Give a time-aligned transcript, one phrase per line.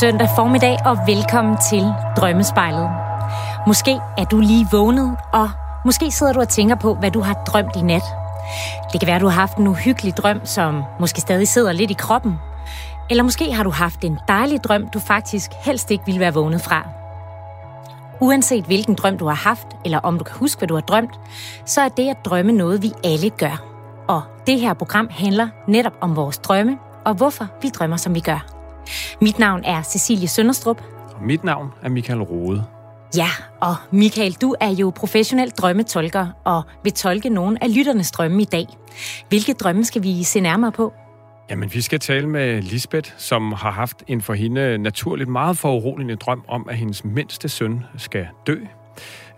[0.00, 1.84] Søndag formiddag og velkommen til
[2.16, 2.90] Drømmespejlet.
[3.66, 5.50] Måske er du lige vågnet, og
[5.84, 8.02] måske sidder du og tænker på, hvad du har drømt i nat.
[8.92, 11.90] Det kan være, at du har haft en uhyggelig drøm, som måske stadig sidder lidt
[11.90, 12.34] i kroppen.
[13.10, 16.60] Eller måske har du haft en dejlig drøm, du faktisk helst ikke ville være vågnet
[16.60, 16.88] fra.
[18.20, 21.20] Uanset hvilken drøm du har haft, eller om du kan huske, hvad du har drømt,
[21.64, 23.62] så er det at drømme noget, vi alle gør.
[24.08, 28.20] Og det her program handler netop om vores drømme, og hvorfor vi drømmer, som vi
[28.20, 28.51] gør.
[29.22, 30.82] Mit navn er Cecilie Sønderstrup.
[31.14, 32.64] Og mit navn er Michael Rode.
[33.16, 33.28] Ja,
[33.60, 38.44] og Michael, du er jo professionel drømmetolker og vil tolke nogle af lytternes drømme i
[38.44, 38.66] dag.
[39.28, 40.92] Hvilke drømme skal vi se nærmere på?
[41.50, 46.16] Jamen, vi skal tale med Lisbeth, som har haft en for hende naturligt meget foruroligende
[46.16, 48.56] drøm om, at hendes mindste søn skal dø.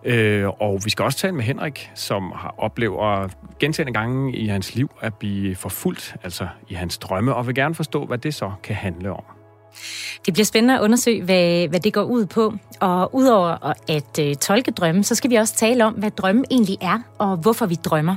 [0.05, 3.29] Øh, og vi skal også tale med Henrik, som har oplever
[3.61, 7.75] gentagende gange i hans liv at blive forfulgt, altså i hans drømme, og vil gerne
[7.75, 9.25] forstå, hvad det så kan handle om.
[10.27, 12.55] Det bliver spændende at undersøge, hvad, hvad det går ud på.
[12.81, 16.79] Og udover at øh, tolke drømme, så skal vi også tale om, hvad drømme egentlig
[16.81, 18.17] er, og hvorfor vi drømmer.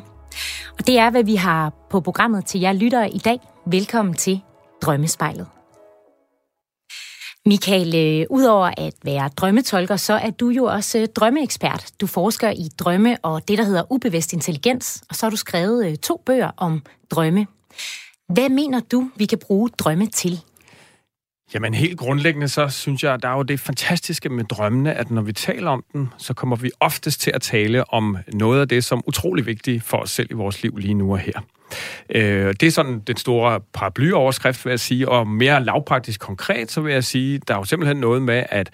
[0.80, 3.40] Og det er, hvad vi har på programmet til jer lyttere i dag.
[3.66, 4.42] Velkommen til
[4.82, 5.48] Drømmespejlet.
[7.46, 11.92] Michael, øh, udover at være drømmetolker, så er du jo også øh, drømmeekspert.
[12.02, 15.88] Du forsker i drømme og det, der hedder ubevidst intelligens, og så har du skrevet
[15.88, 17.48] øh, to bøger om drømme.
[18.34, 20.42] Hvad mener du, vi kan bruge drømme til?
[21.54, 25.22] Jamen helt grundlæggende, så synes jeg, der er jo det fantastiske med drømmene, at når
[25.22, 28.84] vi taler om dem, så kommer vi oftest til at tale om noget af det,
[28.84, 31.42] som er utrolig vigtigt for os selv i vores liv lige nu og her.
[32.10, 36.82] Øh, det er sådan den store paraplyoverskrift, vil jeg sige, og mere lavpraktisk konkret, så
[36.82, 38.70] vil jeg sige, der er jo simpelthen noget med, at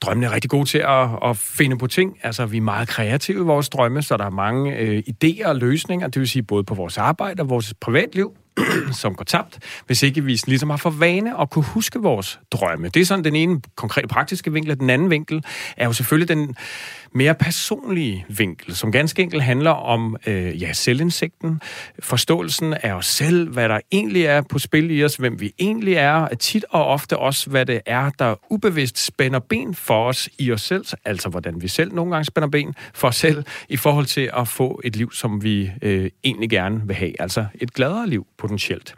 [0.00, 2.18] drømmene er rigtig gode til at, at finde på ting.
[2.22, 5.56] Altså, vi er meget kreative i vores drømme, så der er mange øh, idéer og
[5.56, 8.36] løsninger, det vil sige både på vores arbejde og vores privatliv,
[9.02, 12.88] som går tabt, hvis ikke vi ligesom har for vane at kunne huske vores drømme.
[12.88, 15.44] Det er sådan den ene konkret praktiske vinkel, den anden vinkel
[15.76, 16.56] er jo selvfølgelig den
[17.16, 21.60] mere personlige vinkel, som ganske enkelt handler om øh, ja, selvindsigten,
[22.00, 25.94] forståelsen af os selv, hvad der egentlig er på spil i os, hvem vi egentlig
[25.94, 30.52] er, tit og ofte også, hvad det er, der ubevidst spænder ben for os i
[30.52, 34.06] os selv, altså hvordan vi selv nogle gange spænder ben for os selv, i forhold
[34.06, 38.08] til at få et liv, som vi øh, egentlig gerne vil have, altså et gladere
[38.08, 38.94] liv potentielt.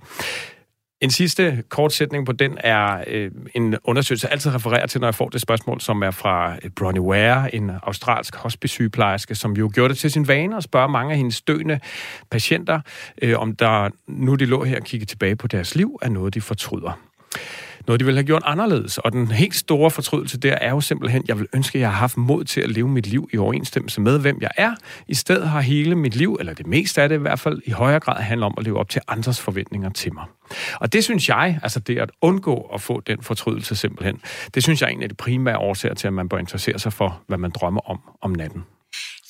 [1.00, 5.08] En sidste kort sætning på den er øh, en undersøgelse, jeg altid refererer til, når
[5.08, 9.70] jeg får det spørgsmål, som er fra øh, Bronnie Ware, en australsk hospice-sygeplejerske, som jo
[9.74, 11.80] gjorde det til sin vane at spørge mange af hendes døende
[12.30, 12.80] patienter,
[13.22, 16.34] øh, om der nu de lå her og kiggede tilbage på deres liv, er noget,
[16.34, 17.00] de fortryder
[17.88, 18.98] noget, de ville have gjort anderledes.
[18.98, 21.98] Og den helt store fortrydelse der er jo simpelthen, jeg vil ønske, at jeg har
[21.98, 24.74] haft mod til at leve mit liv i overensstemmelse med, hvem jeg er.
[25.08, 27.70] I stedet har hele mit liv, eller det meste af det i hvert fald, i
[27.70, 30.24] højere grad handler om at leve op til andres forventninger til mig.
[30.80, 34.20] Og det synes jeg, altså det at undgå at få den fortrydelse simpelthen,
[34.54, 36.92] det synes jeg er en af de primære årsager til, at man bør interessere sig
[36.92, 38.64] for, hvad man drømmer om om natten.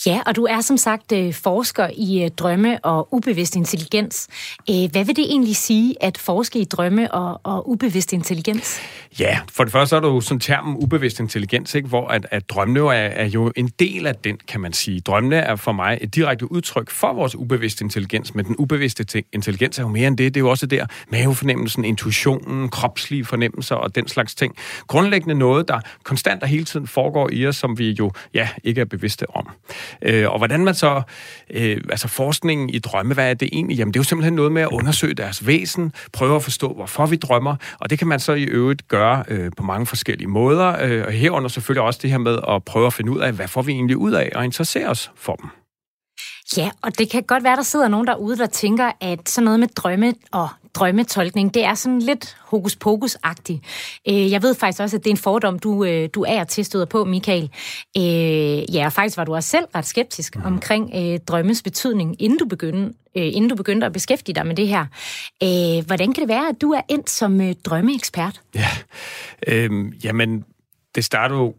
[0.08, 4.28] Ja, og du er som sagt øh, forsker i øh, drømme og ubevidst intelligens.
[4.70, 8.80] Øh, hvad vil det egentlig sige at forske i drømme og, og ubevidst intelligens?
[9.20, 11.88] Ja, for det første er der jo sådan termen ubevidst intelligens, ikke?
[11.88, 15.00] hvor at, at drømmene er, er jo en del af den, kan man sige.
[15.00, 19.78] Drømmene er for mig et direkte udtryk for vores ubevidste intelligens, men den ubevidste intelligens
[19.78, 20.34] er jo mere end det.
[20.34, 24.54] Det er jo også der mavefornemmelsen, intuitionen, kropslige fornemmelser og den slags ting.
[24.86, 28.80] Grundlæggende noget, der konstant og hele tiden foregår i os, som vi jo ja, ikke
[28.80, 29.48] er bevidste om.
[30.03, 31.03] Øh, og hvordan man så,
[31.50, 33.76] øh, altså forskningen i drømme, hvad er det egentlig?
[33.76, 37.06] Jamen det er jo simpelthen noget med at undersøge deres væsen, prøve at forstå, hvorfor
[37.06, 40.76] vi drømmer, og det kan man så i øvrigt gøre øh, på mange forskellige måder,
[40.82, 43.48] øh, og herunder selvfølgelig også det her med at prøve at finde ud af, hvad
[43.48, 45.50] får vi egentlig ud af, og interessere os for dem.
[46.56, 49.60] Ja, og det kan godt være, der sidder nogen derude, der tænker, at sådan noget
[49.60, 53.60] med drømme og drømmetolkning, det er sådan lidt hokus pokus-agtigt.
[54.09, 56.65] Øh, jeg ved faktisk også, at det er en fordom, du, øh, du er til
[56.65, 57.50] støder på, Michael.
[57.97, 60.42] Øh, ja, og faktisk var du også selv ret skeptisk mm.
[60.44, 60.92] omkring
[61.28, 64.86] drømmes betydning, inden du begyndte, inden du begyndte at beskæftige dig med det her.
[65.82, 68.41] hvordan kan det være, at du er endt som drømmeekspert?
[68.54, 68.68] Ja,
[69.48, 69.71] øh,
[70.04, 70.44] jamen,
[70.94, 71.54] det startede jo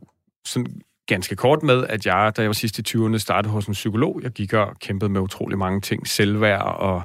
[0.45, 3.73] sådan ganske kort med, at jeg, da jeg var sidst i 20'erne, startede hos en
[3.73, 4.19] psykolog.
[4.23, 6.07] Jeg gik og kæmpede med utrolig mange ting.
[6.07, 7.03] Selvværd og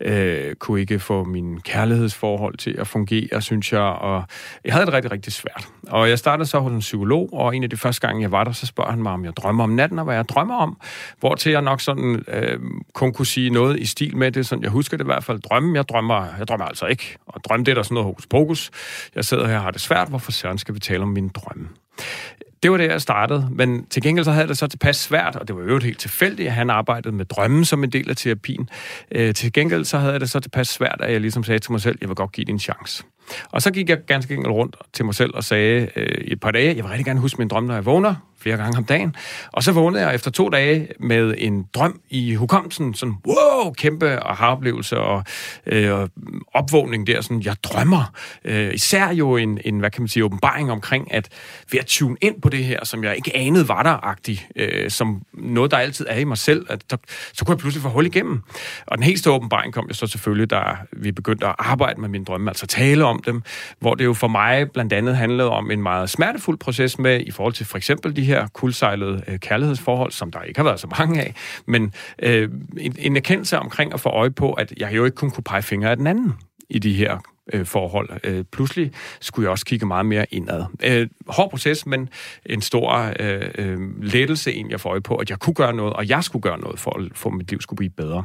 [0.00, 3.80] øh, kunne ikke få min kærlighedsforhold til at fungere, synes jeg.
[3.80, 4.24] Og
[4.64, 5.68] jeg havde det rigtig, rigtig svært.
[5.88, 8.44] Og jeg startede så hos en psykolog, og en af de første gange, jeg var
[8.44, 10.80] der, så spørger han mig, om jeg drømmer om natten, og hvad jeg drømmer om.
[11.20, 12.60] Hvor til jeg nok sådan øh,
[12.94, 14.46] kun kunne sige noget i stil med det.
[14.46, 15.40] Sådan, jeg husker det i hvert fald.
[15.40, 17.16] Drømme, jeg drømmer, jeg drømmer altså ikke.
[17.26, 18.70] Og drømme, det er der sådan noget hokus pokus.
[19.14, 20.08] Jeg sidder her og har det svært.
[20.08, 21.68] Hvorfor søren skal vi tale om mine drømme?
[22.62, 23.48] Det var det, jeg startede.
[23.50, 26.48] Men til gengæld så havde det så tilpas svært, og det var jo helt tilfældigt,
[26.48, 28.68] at han arbejdede med drømmen som en del af terapien.
[29.10, 31.80] Øh, til gengæld så havde det så tilpas svært, at jeg ligesom sagde til mig
[31.80, 33.04] selv, jeg vil godt give det en chance.
[33.50, 36.50] Og så gik jeg ganske enkelt rundt til mig selv og sagde øh, et par
[36.50, 39.16] dage, jeg vil rigtig gerne huske min drøm, når jeg vågner flere gange om dagen.
[39.52, 44.18] Og så vågnede jeg efter to dage med en drøm i hukommelsen, sådan, wow, kæmpe
[44.24, 45.24] aha-oplevelse og
[45.66, 46.08] øh,
[46.54, 48.12] opvågning der, sådan, jeg drømmer.
[48.44, 51.28] Øh, især jo en, en, hvad kan man sige, åbenbaring omkring, at
[51.72, 53.92] ved at tune ind på det her, som jeg ikke anede var der
[54.56, 56.96] øh, som noget, der altid er i mig selv, at der,
[57.32, 58.42] så kunne jeg pludselig få hul igennem.
[58.86, 60.62] Og den helt store åbenbaring kom jo så selvfølgelig, da
[60.92, 63.42] vi begyndte at arbejde med mine drømme, altså tale om dem,
[63.78, 67.30] hvor det jo for mig blandt andet handlede om en meget smertefuld proces med, i
[67.30, 70.88] forhold til for eksempel de her kuldsejlede øh, kærlighedsforhold, som der ikke har været så
[70.98, 71.34] mange af,
[71.66, 71.92] men
[72.22, 75.44] øh, en, en erkendelse omkring at få øje på, at jeg jo ikke kun kunne
[75.44, 76.32] pege fingre af den anden
[76.70, 77.18] i de her
[77.52, 78.10] øh, forhold.
[78.24, 80.64] Øh, pludselig skulle jeg også kigge meget mere indad.
[80.84, 82.08] Øh, hård proces, men
[82.46, 85.92] en stor øh, øh, lettelse egentlig at få øje på, at jeg kunne gøre noget,
[85.92, 88.24] og jeg skulle gøre noget for at få mit liv skulle blive bedre.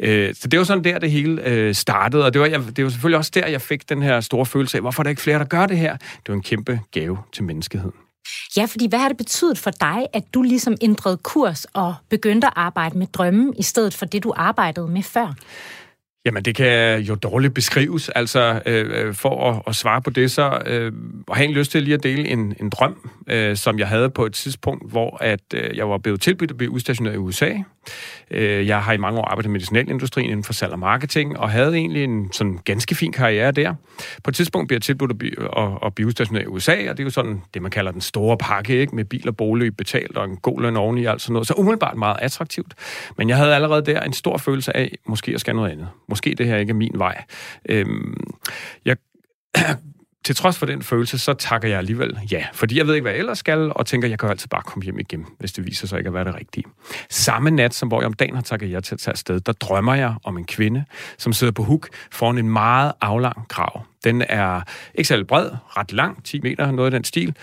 [0.00, 2.84] Øh, så det var sådan der, det hele øh, startede, og det var, jeg, det
[2.84, 5.22] var selvfølgelig også der, jeg fik den her store følelse af, hvorfor er der ikke
[5.22, 5.96] flere, der gør det her?
[5.96, 8.07] Det var en kæmpe gave til menneskeheden.
[8.56, 12.46] Ja, fordi hvad har det betydet for dig, at du ligesom ændrede kurs og begyndte
[12.46, 15.34] at arbejde med drømme, i stedet for det, du arbejdede med før?
[16.28, 18.08] Jamen, det kan jo dårligt beskrives.
[18.08, 20.92] Altså, øh, øh, for at, at svare på det, så øh,
[21.32, 24.26] har jeg lyst til lige at dele en, en drøm, øh, som jeg havde på
[24.26, 27.50] et tidspunkt, hvor at øh, jeg var blevet tilbudt at blive udstationeret i USA.
[28.30, 31.50] Øh, jeg har i mange år arbejdet i medicinalindustrien inden for salg og marketing, og
[31.50, 33.74] havde egentlig en sådan ganske fin karriere der.
[34.24, 36.96] På et tidspunkt bliver jeg tilbudt at blive, at, at blive udstationeret i USA, og
[36.96, 38.96] det er jo sådan det, man kalder den store pakke, ikke?
[38.96, 41.48] med bil og bolig betalt og en god løn oveni og alt sådan noget.
[41.48, 42.74] Så umiddelbart meget attraktivt.
[43.16, 45.88] Men jeg havde allerede der en stor følelse af, måske jeg skal noget andet.
[46.18, 47.24] Måske det her ikke er min vej.
[47.68, 48.20] Øhm,
[48.84, 48.96] jeg
[50.24, 52.46] til trods for den følelse, så takker jeg alligevel ja.
[52.52, 54.84] Fordi jeg ved ikke, hvad jeg ellers skal, og tænker, jeg kan altid bare komme
[54.84, 56.64] hjem igen, hvis det viser sig ikke at være det rigtige.
[57.10, 59.52] Samme nat, som hvor jeg om dagen har takket ja til at tage afsted, der
[59.52, 60.84] drømmer jeg om en kvinde,
[61.18, 63.82] som sidder på huk foran en meget aflang grav.
[64.04, 64.60] Den er
[64.94, 67.36] ikke særlig bred, ret lang, 10 meter, noget af den stil.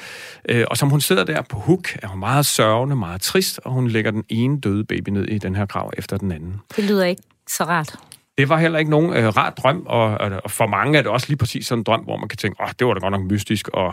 [0.50, 3.72] Øh, og som hun sidder der på huk, er hun meget sørgende, meget trist, og
[3.72, 6.62] hun lægger den ene døde baby ned i den her grav efter den anden.
[6.76, 7.96] Det lyder ikke så rart
[8.38, 11.28] det var heller ikke nogen øh, rar drøm, og, og for mange er det også
[11.28, 13.12] lige præcis sådan en drøm, hvor man kan tænke, åh, oh, det var da godt
[13.12, 13.86] nok mystisk, og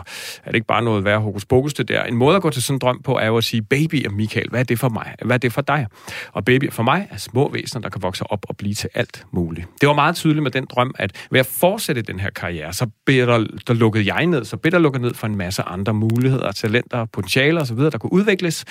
[0.43, 2.03] er det ikke bare noget værd hokus pokus det der?
[2.03, 4.13] En måde at gå til sådan en drøm på er jo at sige, baby og
[4.13, 5.15] Michael, hvad er det for mig?
[5.25, 5.87] Hvad er det for dig?
[6.31, 9.25] Og baby for mig er små væsener, der kan vokse op og blive til alt
[9.31, 9.67] muligt.
[9.81, 12.87] Det var meget tydeligt med den drøm, at ved at fortsætte den her karriere, så
[13.05, 15.93] blev der, der lukket jeg ned, så blev der lukket ned for en masse andre
[15.93, 18.65] muligheder, talenter, potentialer osv., der kunne udvikles.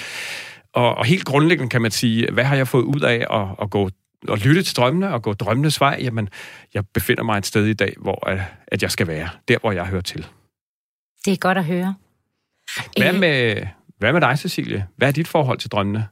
[0.74, 3.70] Og, og helt grundlæggende kan man sige, hvad har jeg fået ud af at, at
[3.70, 3.90] gå
[4.28, 6.28] at lytte til drømmene og gå drømmenes vej, jamen,
[6.74, 8.28] jeg befinder mig et sted i dag, hvor
[8.66, 9.28] at jeg skal være.
[9.48, 10.26] Der, hvor jeg hører til.
[11.24, 11.94] Det er godt at høre.
[12.96, 13.66] Hvad med,
[13.98, 14.86] hvad med dig, Cecilie?
[14.96, 16.06] Hvad er dit forhold til drømmene?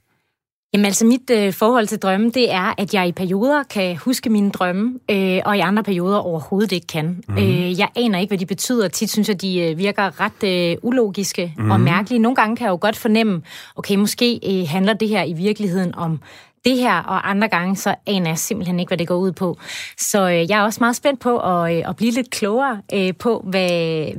[0.73, 4.31] Jamen altså, mit øh, forhold til drømme, det er, at jeg i perioder kan huske
[4.31, 7.25] mine drømme, øh, og i andre perioder overhovedet ikke kan.
[7.29, 7.39] Mm.
[7.39, 8.89] Øh, jeg aner ikke, hvad de betyder.
[8.89, 11.71] Tit synes jeg, de øh, virker ret øh, ulogiske mm.
[11.71, 12.19] og mærkelige.
[12.19, 13.43] Nogle gange kan jeg jo godt fornemme,
[13.77, 16.21] okay, måske øh, handler det her i virkeligheden om
[16.65, 19.59] det her, og andre gange, så aner jeg simpelthen ikke, hvad det går ud på.
[19.99, 23.15] Så øh, jeg er også meget spændt på at, øh, at blive lidt klogere øh,
[23.19, 23.69] på, hvad,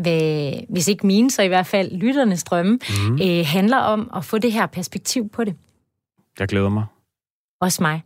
[0.01, 3.21] hvad, hvis ikke mine, så i hvert fald lytternes drømme, mm.
[3.21, 5.55] øh, handler om at få det her perspektiv på det.
[6.39, 6.85] Jeg glæder mig.
[7.61, 8.01] Også mig.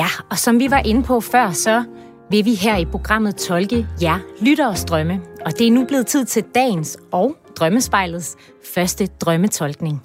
[0.00, 1.84] Ja, og som vi var inde på før, så
[2.30, 5.20] vil vi her i programmet tolke jer lytteres drømme.
[5.44, 8.36] Og det er nu blevet tid til dagens og Drømmespejlets
[8.74, 10.02] første drømmetolkning.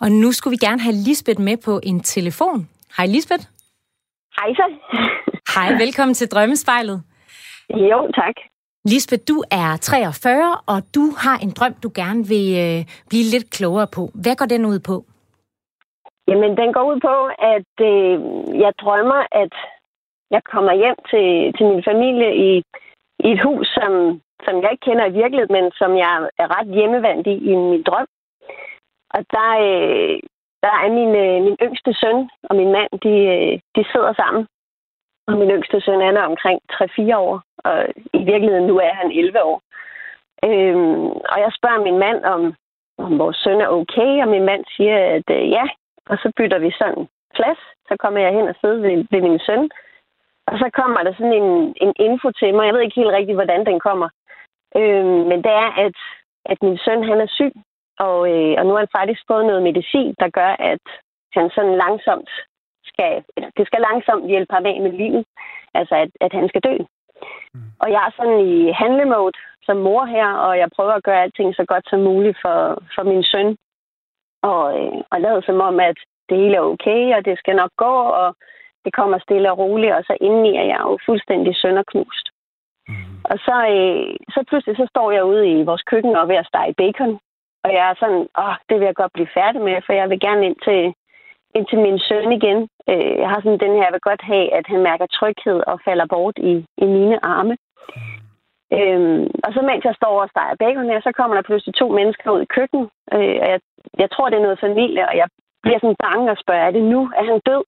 [0.00, 2.68] Og nu skulle vi gerne have Lisbeth med på en telefon.
[2.96, 3.44] Hej Lisbeth.
[4.36, 4.66] Hej så.
[5.54, 7.02] Hej, velkommen til Drømmespejlet.
[7.70, 8.34] Jo, tak.
[8.84, 13.50] Lisbeth, du er 43, og du har en drøm, du gerne vil øh, blive lidt
[13.50, 14.10] klogere på.
[14.14, 15.04] Hvad går den ud på?
[16.28, 17.14] Jamen, den går ud på,
[17.54, 18.16] at øh,
[18.64, 19.54] jeg drømmer, at
[20.30, 22.50] jeg kommer hjem til, til min familie i,
[23.24, 23.92] i et hus, som,
[24.44, 27.82] som jeg ikke kender i virkeligheden, men som jeg er ret hjemmevandt i i min
[27.82, 28.06] drøm.
[29.14, 30.18] Og der, øh,
[30.64, 34.46] der er min, øh, min yngste søn og min mand, de, øh, de sidder sammen.
[35.28, 39.42] Og min yngste søn er omkring 3-4 år, og i virkeligheden nu er han 11
[39.42, 39.60] år.
[40.44, 42.54] Øhm, og jeg spørger min mand, om,
[42.98, 45.64] om vores søn er okay, og min mand siger, at øh, ja,
[46.10, 47.60] og så bytter vi sådan plads.
[47.88, 49.70] Så kommer jeg hen og sidder ved, ved min søn.
[50.46, 51.50] Og så kommer der sådan en,
[51.84, 52.66] en info til mig.
[52.66, 54.08] Jeg ved ikke helt rigtigt, hvordan den kommer.
[54.76, 55.96] Øhm, men det er, at,
[56.52, 57.52] at min søn han er syg.
[57.98, 60.84] Og, øh, og nu har han faktisk fået noget medicin, der gør, at
[61.36, 62.30] han sådan langsomt
[62.84, 63.24] skal...
[63.56, 65.24] Det skal langsomt hjælpe ham af med livet.
[65.74, 66.76] Altså, at, at han skal dø.
[67.54, 67.60] Mm.
[67.82, 69.32] Og jeg er sådan i handlemode
[69.66, 72.58] som mor her, og jeg prøver at gøre alting så godt som muligt for,
[72.94, 73.56] for min søn.
[74.42, 77.70] Og, øh, og lade som om, at det hele er okay, og det skal nok
[77.76, 78.36] gå, og
[78.84, 82.26] det kommer stille og roligt, og så indeni er jeg jo fuldstændig sønderknust.
[82.88, 83.16] Mm.
[83.30, 86.46] Og så, øh, så pludselig så står jeg ude i vores køkken og ved at
[86.46, 87.18] stege bacon.
[87.64, 90.20] Og jeg er sådan, åh, det vil jeg godt blive færdig med, for jeg vil
[90.20, 90.94] gerne ind til,
[91.56, 92.68] ind til min søn igen.
[92.90, 95.80] Øh, jeg har sådan den her, jeg vil godt have, at han mærker tryghed og
[95.86, 96.54] falder bort i,
[96.84, 97.56] i mine arme.
[98.76, 101.88] Øhm, og så mens jeg står og steger bacon her, så kommer der pludselig to
[101.98, 102.88] mennesker ud i køkkenet.
[103.14, 103.60] Øh, og jeg,
[104.02, 105.28] jeg tror, det er noget familie, og jeg
[105.62, 107.00] bliver sådan bange og spørger, er det nu?
[107.20, 107.64] Er han død?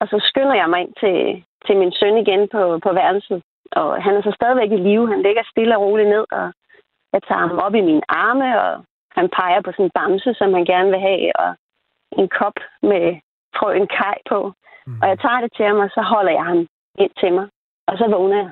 [0.00, 3.42] Og så skynder jeg mig ind til, til min søn igen på, på værelset.
[3.72, 5.08] Og han er så stadigvæk i live.
[5.08, 6.46] Han ligger stille og roligt ned, og
[7.12, 8.84] jeg tager ham op i mine arme, og
[9.18, 11.50] han peger på sådan en bamse, som han gerne vil have, og
[12.20, 13.04] en kop med
[13.58, 14.52] frøen kaj på.
[14.86, 15.00] Mm.
[15.02, 16.60] Og jeg tager det til ham, og så holder jeg ham
[16.98, 17.46] ind til mig.
[17.88, 18.50] Og så vågner jeg.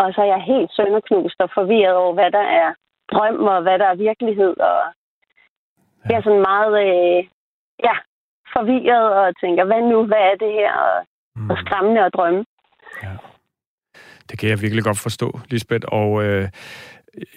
[0.00, 2.68] Og så er jeg helt sønderknust og forvirret over, hvad der er
[3.12, 4.54] drøm, og hvad der er virkelighed.
[4.70, 4.80] Og
[6.08, 7.20] jeg er sådan meget øh,
[7.86, 7.94] ja,
[8.54, 10.72] forvirret og tænker, hvad nu, hvad er det her?
[10.72, 10.96] Og,
[11.36, 11.50] mm.
[11.50, 12.44] og skræmmende at drømme.
[13.02, 13.12] Ja.
[14.28, 15.86] Det kan jeg virkelig godt forstå, Lisbeth.
[15.88, 16.48] Og øh,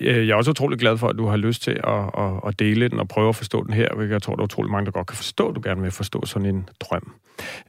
[0.02, 2.90] jeg er også utrolig glad for, at du har lyst til at, at, at dele
[2.90, 4.92] den og prøve at forstå den her, hvilket jeg tror, der er utrolig mange, der
[4.92, 7.14] godt kan forstå, at du gerne vil forstå sådan en drøm.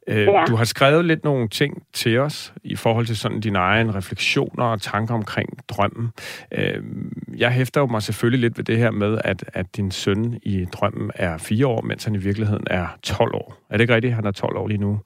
[0.07, 0.45] Øh, ja.
[0.49, 4.65] Du har skrevet lidt nogle ting til os i forhold til sådan dine egne refleksioner
[4.65, 6.11] og tanker omkring drømmen.
[6.53, 6.83] Øh,
[7.37, 10.67] jeg hæfter jo mig selvfølgelig lidt ved det her med, at, at din søn i
[10.73, 13.57] drømmen er fire år, mens han i virkeligheden er 12 år.
[13.71, 14.15] Er det ikke rigtigt?
[14.15, 15.01] Han er 12 år lige nu.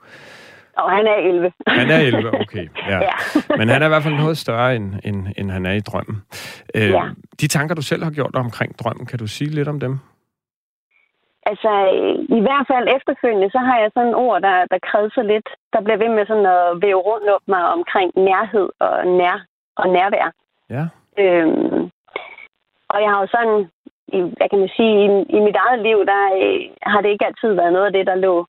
[0.79, 1.53] Og han er 11.
[1.67, 2.69] Han er 11, okay.
[2.89, 2.99] Ja.
[3.09, 3.15] ja.
[3.59, 6.17] Men han er i hvert fald noget større, end, end, end han er i drømmen.
[6.75, 7.05] Øh, ja.
[7.41, 9.99] De tanker, du selv har gjort omkring drømmen, kan du sige lidt om dem?
[11.51, 11.73] Altså,
[12.39, 15.49] i hvert fald efterfølgende, så har jeg sådan ord, der, der kredser lidt.
[15.73, 19.37] Der bliver ved med sådan at væve rundt op mig omkring nærhed og, nær,
[19.77, 20.29] og nærvær.
[20.75, 20.85] Ja.
[21.23, 21.91] Øhm,
[22.93, 23.57] og jeg har jo sådan,
[24.41, 25.07] jeg kan man sige, i,
[25.37, 26.61] i mit eget liv, der øh,
[26.93, 28.47] har det ikke altid været noget af det, der lå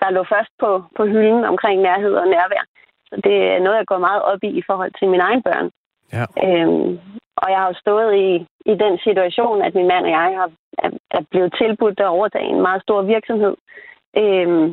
[0.00, 2.64] der lå først på, på hylden omkring nærhed og nærvær.
[3.08, 5.70] Så det er noget, jeg går meget op i i forhold til mine egne børn.
[6.16, 6.24] Ja.
[6.46, 6.98] Øhm,
[7.42, 8.30] og jeg har jo stået i,
[8.72, 10.50] i den situation, at min mand og jeg har,
[10.84, 13.54] er, er blevet tilbudt at overtage en meget stor virksomhed,
[14.22, 14.66] øhm,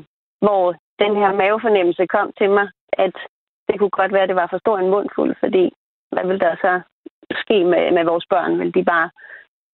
[0.46, 0.63] hvor
[1.03, 3.15] den her mavefornemmelse kom til mig, at
[3.67, 5.74] det kunne godt være, at det var for stor en mundfuld, fordi
[6.12, 6.82] hvad vil der så
[7.41, 8.60] ske med, med vores børn?
[8.60, 9.10] Vil de bare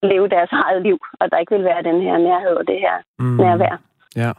[0.03, 2.95] leve deres eget liv, og der ikke vil være den her nærhed og det her
[3.19, 3.35] mm.
[3.35, 3.77] nærvær?
[4.15, 4.31] Ja.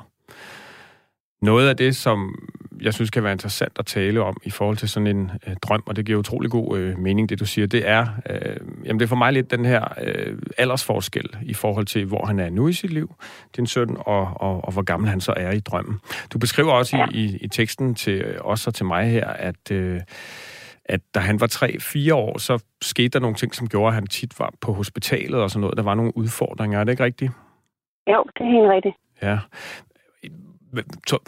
[1.43, 2.35] Noget af det, som
[2.83, 5.83] jeg synes kan være interessant at tale om i forhold til sådan en øh, drøm,
[5.87, 9.07] og det giver utrolig god øh, mening, det du siger, det er, øh, jamen det
[9.07, 12.69] er for mig lidt den her øh, aldersforskel i forhold til, hvor han er nu
[12.69, 13.15] i sit liv,
[13.57, 16.01] din søn, og, og, og hvor gammel han så er i drømmen.
[16.33, 19.71] Du beskriver også i, i, i teksten til os og til mig her, at...
[19.71, 20.01] Øh,
[20.85, 21.47] at da han var
[22.11, 25.41] 3-4 år, så skete der nogle ting, som gjorde, at han tit var på hospitalet
[25.41, 25.77] og sådan noget.
[25.77, 27.33] Der var nogle udfordringer, er det ikke rigtigt?
[28.07, 28.97] Jo, det er helt rigtigt.
[29.23, 29.39] Ja.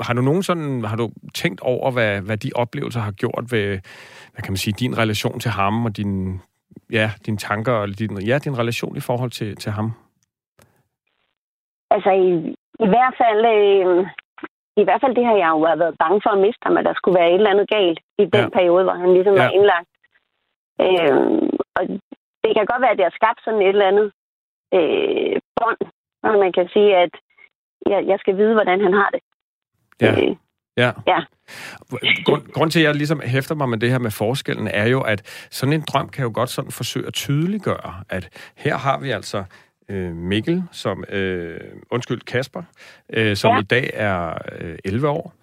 [0.00, 3.68] Har du nogen sådan, har du tænkt over, hvad, hvad de oplevelser har gjort ved,
[4.32, 6.40] hvad kan man sige, din relation til ham og din,
[6.90, 9.92] ja, dine tanker og din, ja, din relation i forhold til, til ham?
[11.90, 12.30] Altså i,
[12.86, 14.06] i hvert fald, øh,
[14.76, 16.84] i hvert fald det her, jeg jo har været bange for at miste ham, at
[16.84, 18.54] der skulle være et eller andet galt i den ja.
[18.56, 19.42] periode, hvor han ligesom ja.
[19.42, 19.90] var indlagt.
[20.84, 21.16] Øh,
[21.76, 21.82] og
[22.42, 24.08] det kan godt være, at det har skabt sådan et eller andet
[24.76, 25.80] øh, bånd,
[26.20, 27.12] hvor man kan sige, at
[27.90, 29.20] jeg, jeg skal vide, hvordan han har det.
[30.00, 30.12] Ja.
[30.12, 30.36] Øh,
[30.76, 30.92] ja.
[31.06, 31.20] ja.
[32.24, 35.00] Grund, grund til, at jeg ligesom hæfter mig med det her med forskellen, er jo,
[35.00, 39.10] at sådan en drøm kan jo godt sådan forsøge at tydeliggøre, at her har vi
[39.10, 39.44] altså
[39.88, 41.60] øh, Mikkel, som, øh,
[41.90, 42.62] undskyld, Kasper,
[43.12, 43.60] øh, som ja.
[43.60, 45.34] i dag er øh, 11 år.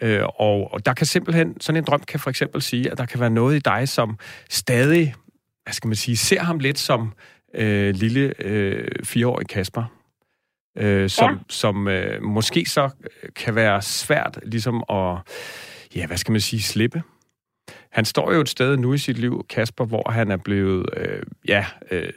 [0.00, 3.06] Øh, og, og der kan simpelthen, sådan en drøm kan for eksempel sige, at der
[3.06, 4.18] kan være noget i dig, som
[4.50, 5.14] stadig,
[5.64, 7.12] hvad skal man sige, ser ham lidt som
[7.54, 9.84] øh, lille øh, fireårig Kasper
[10.76, 11.38] øh, som, ja.
[11.48, 12.90] som øh, måske så
[13.36, 15.18] kan være svært ligesom at,
[15.94, 17.02] ja, hvad skal man sige, slippe.
[17.90, 21.22] Han står jo et sted nu i sit liv, Kasper, hvor han er blevet, øh,
[21.48, 22.12] ja, øh,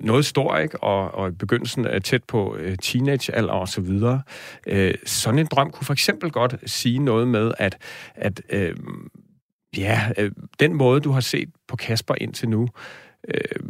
[0.00, 0.82] noget stor, ikke?
[0.82, 4.22] Og, og i begyndelsen er tæt på øh, teenagealder og så videre.
[4.66, 7.78] Øh, sådan en drøm kunne for eksempel godt sige noget med, at,
[8.14, 8.76] at øh,
[9.76, 12.68] ja, øh, den måde, du har set på Kasper indtil nu,
[13.28, 13.60] øh,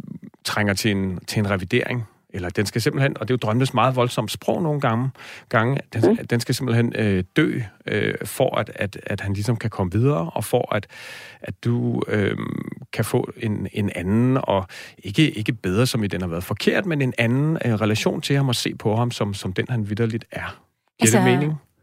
[0.45, 3.73] trænger til en, til en revidering eller den skal simpelthen, og det er jo drømmes
[3.73, 5.09] meget voldsomt sprog nogle gange,
[5.49, 6.27] gange den, mm.
[6.27, 10.29] den skal simpelthen øh, dø, øh, for at, at, at han ligesom kan komme videre,
[10.29, 10.87] og for at,
[11.41, 12.37] at du øh,
[12.93, 14.67] kan få en, en anden, og
[14.97, 18.35] ikke, ikke bedre, som i den har været forkert, men en anden øh, relation til
[18.35, 20.39] ham og se på ham, som, som den han vidderligt er.
[20.39, 20.51] Giver
[21.01, 21.25] altså, det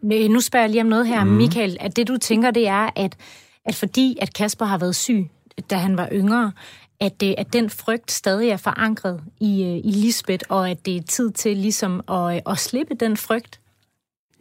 [0.02, 0.32] mening?
[0.32, 1.30] Nu spørger jeg lige om noget her, mm.
[1.30, 1.76] Michael.
[1.80, 3.16] At det, du tænker, det er, at,
[3.64, 5.30] at fordi at Kasper har været syg
[5.70, 6.52] da han var yngre,
[7.00, 10.96] at, det, at den frygt stadig er forankret i, øh, i Lisbeth, og at det
[10.96, 13.60] er tid til ligesom at, at slippe den frygt?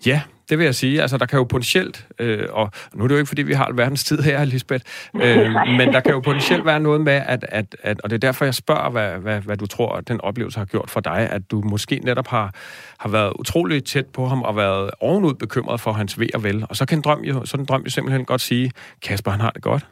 [0.06, 1.02] Ja, det vil jeg sige.
[1.02, 3.72] Altså, der kan jo potentielt, øh, og nu er det jo ikke, fordi vi har
[3.74, 4.86] verdens tid her, Lisbeth,
[5.24, 8.20] øh, men der kan jo potentielt være noget med, at, at, at og det er
[8.20, 11.30] derfor, jeg spørger, hvad, hvad, hvad du tror, at den oplevelse har gjort for dig,
[11.32, 12.54] at du måske netop har,
[12.98, 16.66] har været utrolig tæt på ham og været ovenud bekymret for hans ved og vel.
[16.70, 18.72] Og så kan en drøm jo, så en drøm jo simpelthen godt sige,
[19.02, 19.86] Kasper, han har det godt.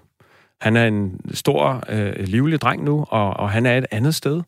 [0.64, 4.42] Han er en stor, øh, livlig dreng nu, og, og han er et andet sted.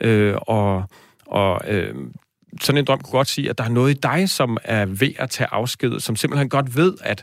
[0.00, 0.84] Øh, og
[1.26, 1.94] og øh,
[2.60, 5.12] sådan en drøm kunne godt sige, at der er noget i dig, som er ved
[5.18, 7.20] at tage afsked, som simpelthen godt ved, at,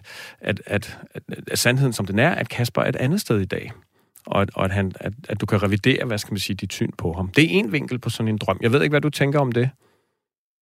[0.49, 3.45] at, at, at, at sandheden som den er, at Kasper er et andet sted i
[3.45, 3.71] dag.
[4.27, 6.73] Og, at, og at, han, at, at du kan revidere, hvad skal man sige, dit
[6.73, 7.27] syn på ham.
[7.35, 8.59] Det er en vinkel på sådan en drøm.
[8.61, 9.69] Jeg ved ikke, hvad du tænker om det.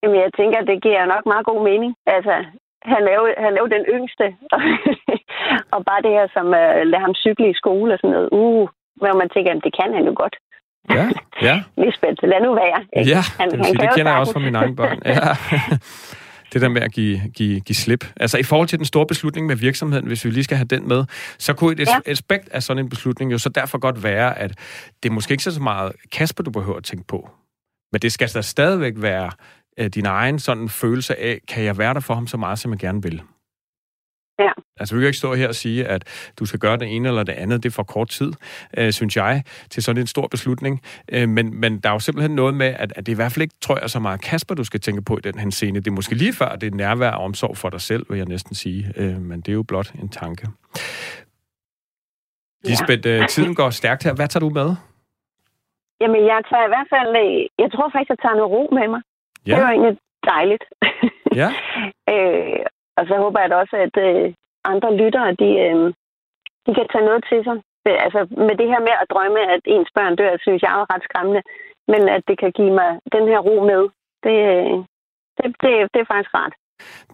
[0.04, 1.96] Jamen, jeg tænker, det giver nok meget god mening.
[2.06, 2.36] Altså,
[2.94, 4.26] han er jo, han er jo den yngste.
[4.54, 4.60] og
[5.90, 8.30] bare det her, som uh, lader ham cykle i skole og sådan noget.
[8.32, 8.68] Uh,
[9.00, 10.36] hvor man tænker, at det kan han jo godt.
[10.96, 11.06] Ja,
[11.48, 11.56] ja.
[11.84, 12.80] Lisbeth, lad nu være.
[12.98, 13.12] Ikke?
[13.12, 15.00] Ja, han, det, han sige, det kender jeg også fra mine egne børn.
[15.06, 15.20] Ja.
[16.54, 18.06] det der med at give, give, give slip.
[18.20, 20.88] Altså i forhold til den store beslutning med virksomheden, hvis vi lige skal have den
[20.88, 21.06] med,
[21.38, 22.12] så kunne et ja.
[22.12, 24.52] aspekt af sådan en beslutning jo så derfor godt være, at
[25.04, 27.30] det måske ikke så meget Kasper, du behøver at tænke på.
[27.92, 29.32] Men det skal der stadigvæk være
[29.82, 32.72] uh, din egen sådan følelse af, kan jeg være der for ham så meget, som
[32.72, 33.22] jeg gerne vil.
[34.40, 34.52] Ja.
[34.80, 37.24] Altså, vi kan ikke stå her og sige, at du skal gøre det ene eller
[37.24, 37.64] det andet.
[37.64, 38.34] Det er for kort tid,
[38.78, 40.82] øh, synes jeg, til sådan en stor beslutning.
[41.12, 43.32] Øh, men, men der er jo simpelthen noget med, at, at det er i hvert
[43.32, 45.80] fald ikke, tror jeg, så meget Kasper, du skal tænke på i den her scene.
[45.80, 48.28] Det er måske lige før, det er nærvær og omsorg for dig selv, vil jeg
[48.28, 48.94] næsten sige.
[48.98, 50.48] Øh, men det er jo blot en tanke.
[52.64, 53.22] Lisbeth, ja.
[53.22, 54.14] Øh, tiden går stærkt her.
[54.14, 54.76] Hvad tager du med?
[56.02, 57.12] Jamen, jeg tager i hvert fald...
[57.24, 59.02] Øh, jeg tror faktisk, jeg tager noget ro med mig.
[59.48, 59.52] Ja.
[59.52, 59.98] Det er jo egentlig
[60.34, 60.64] dejligt.
[61.42, 61.50] Ja.
[62.14, 62.66] øh,
[62.98, 64.34] og så håber jeg da også, at øh,
[64.64, 65.86] andre lyttere, de, øh,
[66.66, 67.58] de kan tage noget til sig.
[68.06, 71.04] Altså med det her med at drømme, at ens børn dør, synes jeg er ret
[71.04, 71.42] skræmmende.
[71.92, 73.82] Men at det kan give mig den her ro med,
[74.26, 74.78] det, øh,
[75.38, 76.54] det, det, det er faktisk rart.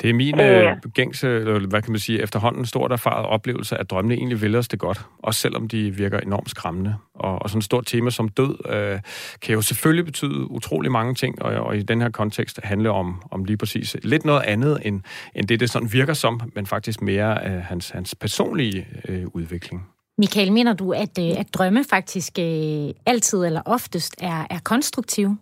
[0.02, 3.78] Det er min øh, øh gængse, eller hvad kan man sige, efterhånden stort erfaret oplevelse,
[3.78, 6.95] at drømmene egentlig vil os det godt, også selvom de virker enormt skræmmende.
[7.15, 8.99] Og, og sådan et stort tema som død øh,
[9.41, 13.23] kan jo selvfølgelig betyde utrolig mange ting, og, og i den her kontekst handle om,
[13.32, 15.02] om lige præcis lidt noget andet, end,
[15.36, 19.88] end det, det sådan virker som, men faktisk mere øh, hans, hans personlige øh, udvikling.
[20.17, 25.38] Michael, mener du, at, øh, at drømme faktisk øh, altid eller oftest er, er konstruktive?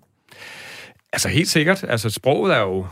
[1.13, 1.85] Altså helt sikkert.
[1.87, 2.85] Altså sproget er jo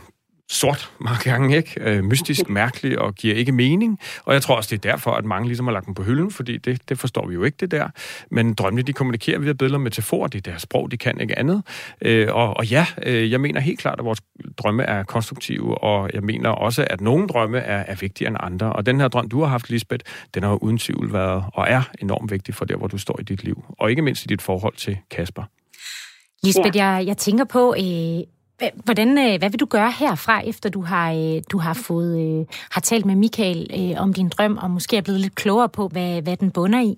[0.50, 1.80] sort mange gange, ikke?
[1.80, 3.98] Øh, mystisk, mærkelig og giver ikke mening.
[4.24, 6.30] Og jeg tror også, det er derfor, at mange ligesom har lagt dem på hylden,
[6.30, 7.88] fordi det, det forstår vi jo ikke, det der.
[8.30, 10.28] Men drømmene, de kommunikerer via billeder og metaforer.
[10.28, 11.62] Det er deres sprog, de kan ikke andet.
[12.02, 14.20] Øh, og, og ja, øh, jeg mener helt klart, at vores
[14.58, 18.72] drømme er konstruktive, og jeg mener også, at nogle drømme er, er vigtigere end andre.
[18.72, 21.82] Og den her drøm, du har haft, Lisbeth, den har uden tvivl været og er
[21.98, 23.64] enormt vigtig for der, hvor du står i dit liv.
[23.78, 25.42] Og ikke mindst i dit forhold til Kasper.
[26.42, 26.86] Lisbeth, ja.
[26.86, 28.39] jeg, jeg tænker på, øh,
[28.84, 32.46] Hvordan, øh, hvad vil du gøre herfra, efter du har, øh, du har, fået, øh,
[32.74, 33.60] har talt med Michael
[34.04, 36.92] om din drøm, og måske er blevet lidt klogere på, hvad, hvad den bunder i?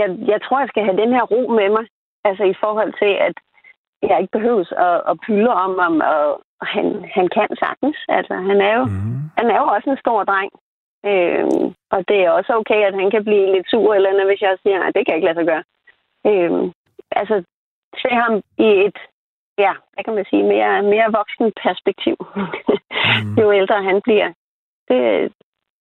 [0.00, 1.84] Jeg, jeg tror, jeg skal have den her ro med mig.
[2.28, 3.36] Altså i forhold til, at
[4.08, 6.24] jeg ikke behøves at, at pylde om, om og,
[6.60, 6.86] og han,
[7.16, 7.98] han kan sagtens.
[8.08, 9.22] Altså, han er jo, mm.
[9.38, 10.52] han er jo også en stor dreng.
[11.10, 11.64] Øhm,
[11.94, 14.56] og det er også okay, at han kan blive lidt sur, eller andet, hvis jeg
[14.62, 15.64] siger, at det kan jeg ikke lade sig gøre.
[16.28, 16.72] Øhm,
[17.20, 17.34] altså,
[18.02, 18.98] se ham i et
[19.58, 23.34] ja, hvad kan man sige, mere, mere voksen perspektiv, mm.
[23.40, 24.28] jo ældre han bliver.
[24.88, 24.98] Det,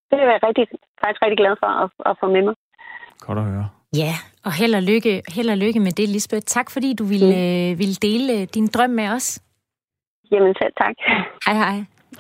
[0.09, 0.65] det er jeg rigtig,
[1.01, 2.55] faktisk rigtig glad for at, at få med mig.
[3.27, 3.67] Godt at høre.
[4.01, 4.13] Ja,
[4.45, 6.45] og held og lykke, held og lykke med det, Lisbeth.
[6.45, 7.71] Tak fordi du ville, mm.
[7.71, 9.41] øh, ville dele øh, din drøm med os.
[10.31, 10.95] Jamen selv tak.
[11.45, 11.77] Hej hej.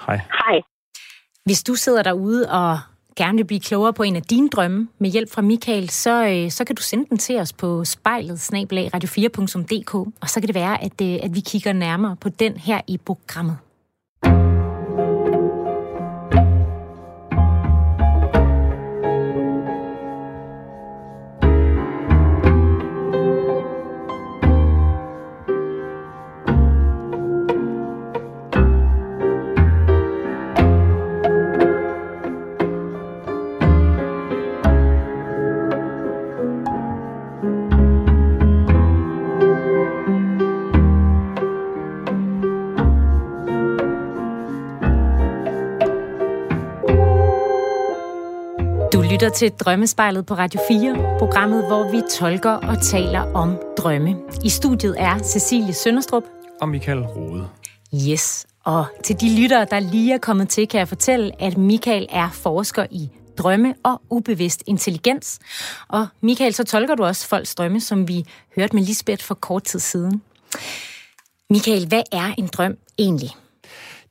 [0.07, 0.19] Hej.
[0.41, 0.61] Hej.
[1.45, 2.77] Hvis du sidder derude og
[3.15, 6.51] gerne vil blive klogere på en af dine drømme med hjælp fra Michael, så, øh,
[6.51, 8.39] så kan du sende den til os på spejlet
[8.95, 12.81] radio4.dk, og så kan det være, at, øh, at vi kigger nærmere på den her
[12.87, 13.57] i programmet.
[49.23, 54.15] Lytter til Drømmespejlet på Radio 4, programmet, hvor vi tolker og taler om drømme.
[54.43, 56.23] I studiet er Cecilie Sønderstrup
[56.61, 57.47] og Michael Rode.
[58.09, 62.07] Yes, og til de lyttere, der lige er kommet til, kan jeg fortælle, at Michael
[62.09, 65.39] er forsker i drømme og ubevidst intelligens.
[65.87, 69.63] Og Michael, så tolker du også folks drømme, som vi hørte med Lisbeth for kort
[69.63, 70.21] tid siden.
[71.49, 73.35] Michael, hvad er en drøm egentlig?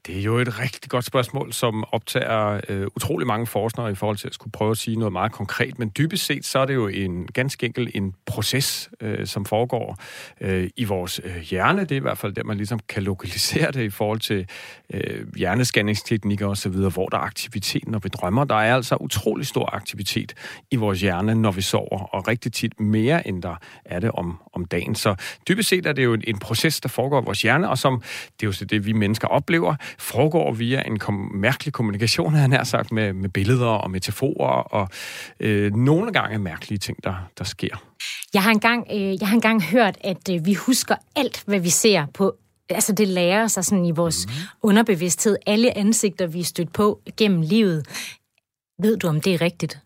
[0.07, 4.17] Det er jo et rigtig godt spørgsmål, som optager øh, utrolig mange forskere i forhold
[4.17, 5.79] til at skulle prøve at sige noget meget konkret.
[5.79, 9.99] Men dybest set, så er det jo en ganske enkelt en proces, øh, som foregår
[10.41, 11.81] øh, i vores øh, hjerne.
[11.81, 14.47] Det er i hvert fald der, man ligesom kan lokalisere det i forhold til
[14.93, 18.45] øh, hjernescanningsteknikker osv., hvor der er aktivitet, når vi drømmer.
[18.45, 20.35] Der er altså utrolig stor aktivitet
[20.71, 24.39] i vores hjerne, når vi sover, og rigtig tit mere, end der er det om,
[24.53, 24.95] om dagen.
[24.95, 25.15] Så
[25.49, 28.03] dybest set er det jo en, en proces, der foregår i vores hjerne, og som
[28.41, 32.53] det er jo så det, vi mennesker oplever, foregår via en kom- mærkelig kommunikation, han
[32.53, 34.89] har sagt, med, med billeder og metaforer, og
[35.41, 37.85] øh, nogle gange mærkelige ting, der, der sker.
[38.35, 41.71] Jeg har engang, øh, jeg har engang hørt, at øh, vi husker alt, hvad vi
[41.71, 42.37] ser på
[42.71, 44.33] altså det lærer sig sådan i vores mm.
[44.63, 47.87] underbevidsthed, alle ansigter, vi er stødt på gennem livet.
[48.83, 49.79] Ved du, om det er rigtigt?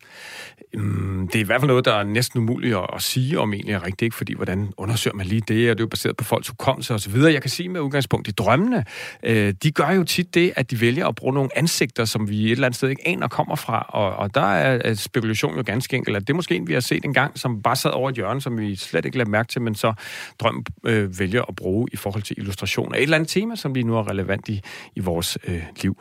[0.76, 3.52] Mm, det er i hvert fald noget, der er næsten umuligt at, at sige, om
[3.52, 4.16] egentlig er rigtigt, ikke?
[4.16, 7.00] fordi hvordan undersøger man lige det, og det er jo baseret på folks hukommelse og
[7.00, 7.32] så videre.
[7.32, 8.84] Jeg kan sige med udgangspunkt i drømmene,
[9.22, 12.44] øh, de gør jo tit det, at de vælger at bruge nogle ansigter, som vi
[12.44, 15.96] et eller andet sted ikke aner kommer fra, og, og der er spekulation jo ganske
[15.96, 18.10] enkelt, at det er måske en, vi har set en gang, som bare sad over
[18.10, 19.92] et hjørne, som vi slet ikke lader mærke til, men så
[20.38, 23.74] drøm øh, vælger at bruge i forhold til illustration af et eller andet tema, som
[23.74, 24.60] lige nu er relevant i,
[24.96, 25.96] i vores øh, liv.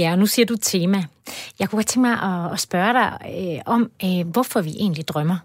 [0.00, 1.04] Ja, og nu siger du tema.
[1.58, 5.08] Jeg kunne godt tænke mig at, at spørge dig øh, om, øh, hvorfor vi egentlig
[5.08, 5.38] drømmer.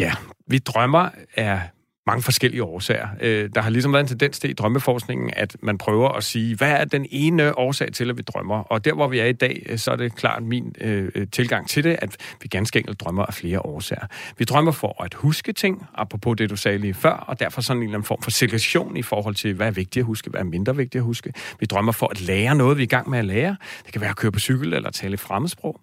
[0.00, 0.12] Ja,
[0.46, 1.60] vi drømmer er
[2.06, 3.08] mange forskellige årsager.
[3.20, 6.56] Øh, der har ligesom været en tendens til i drømmeforskningen, at man prøver at sige,
[6.56, 8.58] hvad er den ene årsag til, at vi drømmer?
[8.58, 11.26] Og der, hvor vi er i dag, øh, så er det klart min øh, øh,
[11.32, 14.06] tilgang til det, at vi ganske enkelt drømmer af flere årsager.
[14.38, 17.76] Vi drømmer for at huske ting, apropos det, du sagde lige før, og derfor sådan
[17.78, 20.40] en eller anden form for selektion i forhold til, hvad er vigtigt at huske, hvad
[20.40, 21.32] er mindre vigtigt at huske.
[21.60, 23.56] Vi drømmer for at lære noget, vi er i gang med at lære.
[23.84, 25.80] Det kan være at køre på cykel eller tale fremmedsprog.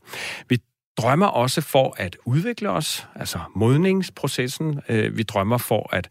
[0.49, 0.57] Vi
[0.97, 4.79] drømmer også for at udvikle os, altså modningsprocessen.
[4.89, 6.07] Øh, vi drømmer for at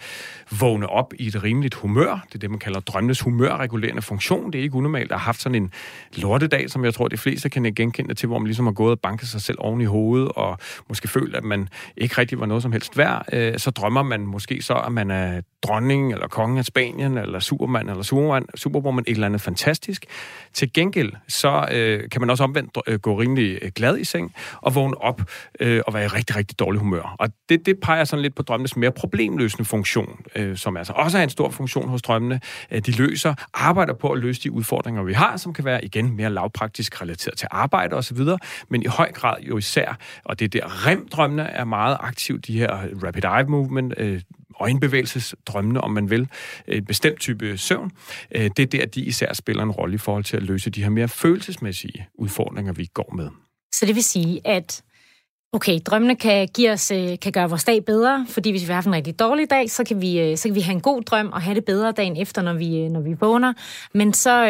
[0.60, 2.24] vågne op i et rimeligt humør.
[2.28, 4.52] Det er det, man kalder drømmenes humørregulerende funktion.
[4.52, 5.72] Det er ikke unormalt at have haft sådan en
[6.16, 9.00] lortedag, som jeg tror, de fleste kan genkende til, hvor man ligesom har gået og
[9.00, 12.62] banket sig selv oven i hovedet, og måske følt, at man ikke rigtig var noget
[12.62, 13.24] som helst værd.
[13.32, 17.38] Øh, så drømmer man måske så, at man er dronning, eller kongen af Spanien, eller
[17.38, 20.06] supermand, eller superman, superwoman, et eller andet fantastisk.
[20.52, 24.34] Til gengæld, så øh, kan man også omvendt øh, gå rimelig øh, glad i seng,
[24.60, 25.22] og vågne op
[25.60, 27.16] øh, og være i rigtig, rigtig dårlig humør.
[27.18, 31.18] Og det, det peger sådan lidt på drømmenes mere problemløsende funktion, øh, som altså også
[31.18, 32.40] er en stor funktion hos drømmene.
[32.70, 36.16] Øh, de løser, arbejder på at løse de udfordringer, vi har, som kan være igen
[36.16, 38.18] mere lavpraktisk relateret til arbejde osv.,
[38.68, 42.58] men i høj grad jo især, og det er der REM-drømmene er meget aktiv, de
[42.58, 44.20] her øh, Rapid Eye Movement, øh,
[44.62, 46.28] øjenbevægelsesdrømmene, om man vil,
[46.68, 47.90] en bestemt type søvn,
[48.34, 50.82] øh, det er der, de især spiller en rolle i forhold til at løse de
[50.82, 53.28] her mere følelsesmæssige udfordringer, vi går med.
[53.72, 54.82] Så det vil sige, at
[55.52, 58.74] okay, drømmene kan, give os, øh, kan gøre vores dag bedre, fordi hvis vi har
[58.74, 61.02] haft en rigtig dårlig dag, så kan, vi, øh, så kan vi have en god
[61.02, 63.52] drøm og have det bedre dagen efter, når vi, øh, når vi vågner.
[63.94, 64.44] Men så,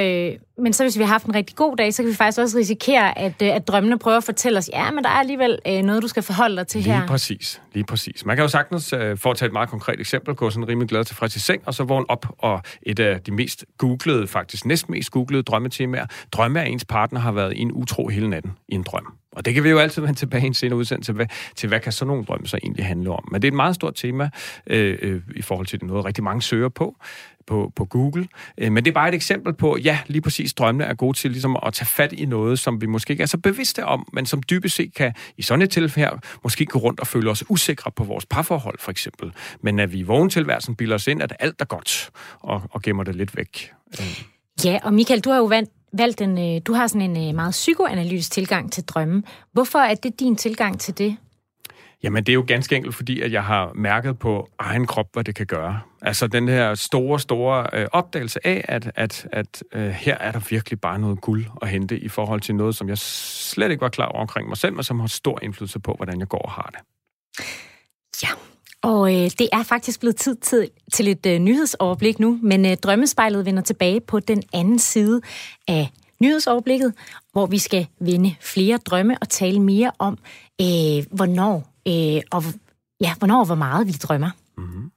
[0.58, 2.58] men så hvis vi har haft en rigtig god dag, så kan vi faktisk også
[2.58, 6.08] risikere, at, at drømmene prøver at fortælle os, ja, men der er alligevel noget, du
[6.08, 7.00] skal forholde dig til lige her.
[7.00, 8.24] Lige præcis, lige præcis.
[8.24, 11.04] Man kan jo sagtens, for at tage et meget konkret eksempel, gå sådan rimelig glad
[11.04, 14.66] til fra til seng, og så vågne op, og et af de mest googlede, faktisk
[14.66, 18.52] næst mest googlede drømmetemaer, drømme af ens partner har været i en utro hele natten
[18.68, 19.21] i en drøm.
[19.32, 21.68] Og det kan vi jo altid vende tilbage i en senere udsendelse til, hvad, til
[21.68, 23.28] hvad kan sådan nogle drømme så egentlig handle om.
[23.30, 24.30] Men det er et meget stort tema
[24.66, 26.96] øh, øh, i forhold til det noget, rigtig mange søger på
[27.46, 28.28] på, på Google.
[28.58, 31.30] Øh, men det er bare et eksempel på, ja, lige præcis drømmene er gode til
[31.30, 34.26] ligesom at tage fat i noget, som vi måske ikke er så bevidste om, men
[34.26, 37.50] som dybest set kan, i sådan et tilfælde her, måske gå rundt og føle os
[37.50, 39.32] usikre på vores parforhold, for eksempel.
[39.60, 43.04] Men at vi i vågentilværelsen bilder os ind, at alt er godt, og, og gemmer
[43.04, 43.70] det lidt væk.
[44.00, 44.22] Øh.
[44.64, 47.34] Ja, og Michael, du har jo vandt valgt en, øh, du har sådan en øh,
[47.34, 49.22] meget psykoanalytisk tilgang til drømme.
[49.52, 51.16] Hvorfor er det din tilgang til det?
[52.02, 55.24] Jamen, det er jo ganske enkelt, fordi at jeg har mærket på egen krop, hvad
[55.24, 55.80] det kan gøre.
[56.02, 60.40] Altså den her store, store øh, opdagelse af, at, at, at øh, her er der
[60.50, 63.88] virkelig bare noget guld at hente i forhold til noget, som jeg slet ikke var
[63.88, 66.50] klar over omkring mig selv, men som har stor indflydelse på, hvordan jeg går og
[66.50, 66.80] har det.
[68.82, 72.76] Og øh, det er faktisk blevet tid til, til et øh, nyhedsoverblik nu, men øh,
[72.76, 75.20] Drømmespejlet vender tilbage på den anden side
[75.68, 75.90] af
[76.20, 76.94] nyhedsoverblikket,
[77.32, 80.18] hvor vi skal vinde flere drømme og tale mere om,
[80.60, 82.44] øh, hvornår, øh, og,
[83.00, 84.30] ja, hvornår og hvor meget vi drømmer.
[84.58, 84.90] Mm-hmm.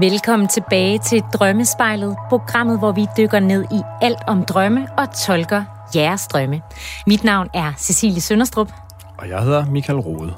[0.00, 5.64] Velkommen tilbage til Drømmespejlet, programmet, hvor vi dykker ned i alt om drømme og tolker
[5.94, 6.62] jeres drømme.
[7.06, 8.72] Mit navn er Cecilie Sønderstrup.
[9.18, 10.34] Og jeg hedder Michael Rode.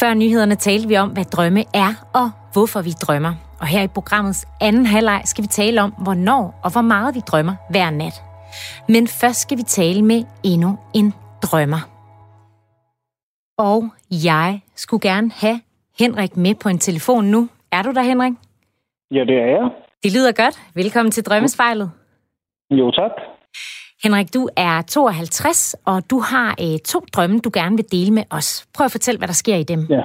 [0.00, 3.34] Før nyhederne talte vi om, hvad drømme er og hvorfor vi drømmer.
[3.60, 7.20] Og her i programmets anden halvleg skal vi tale om, hvornår og hvor meget vi
[7.20, 8.22] drømmer hver nat.
[8.88, 11.80] Men først skal vi tale med endnu en drømmer.
[13.58, 15.60] Og jeg skulle gerne have
[15.98, 17.48] Henrik med på en telefon nu.
[17.72, 18.32] Er du der, Henrik?
[19.16, 19.70] Ja, det er jeg.
[20.04, 20.56] Det lyder godt.
[20.80, 21.90] Velkommen til Drømmespejlet.
[22.70, 23.14] Jo, tak.
[24.04, 28.24] Henrik, du er 52, og du har øh, to drømme, du gerne vil dele med
[28.38, 28.48] os.
[28.74, 29.80] Prøv at fortælle, hvad der sker i dem.
[29.96, 30.02] Ja.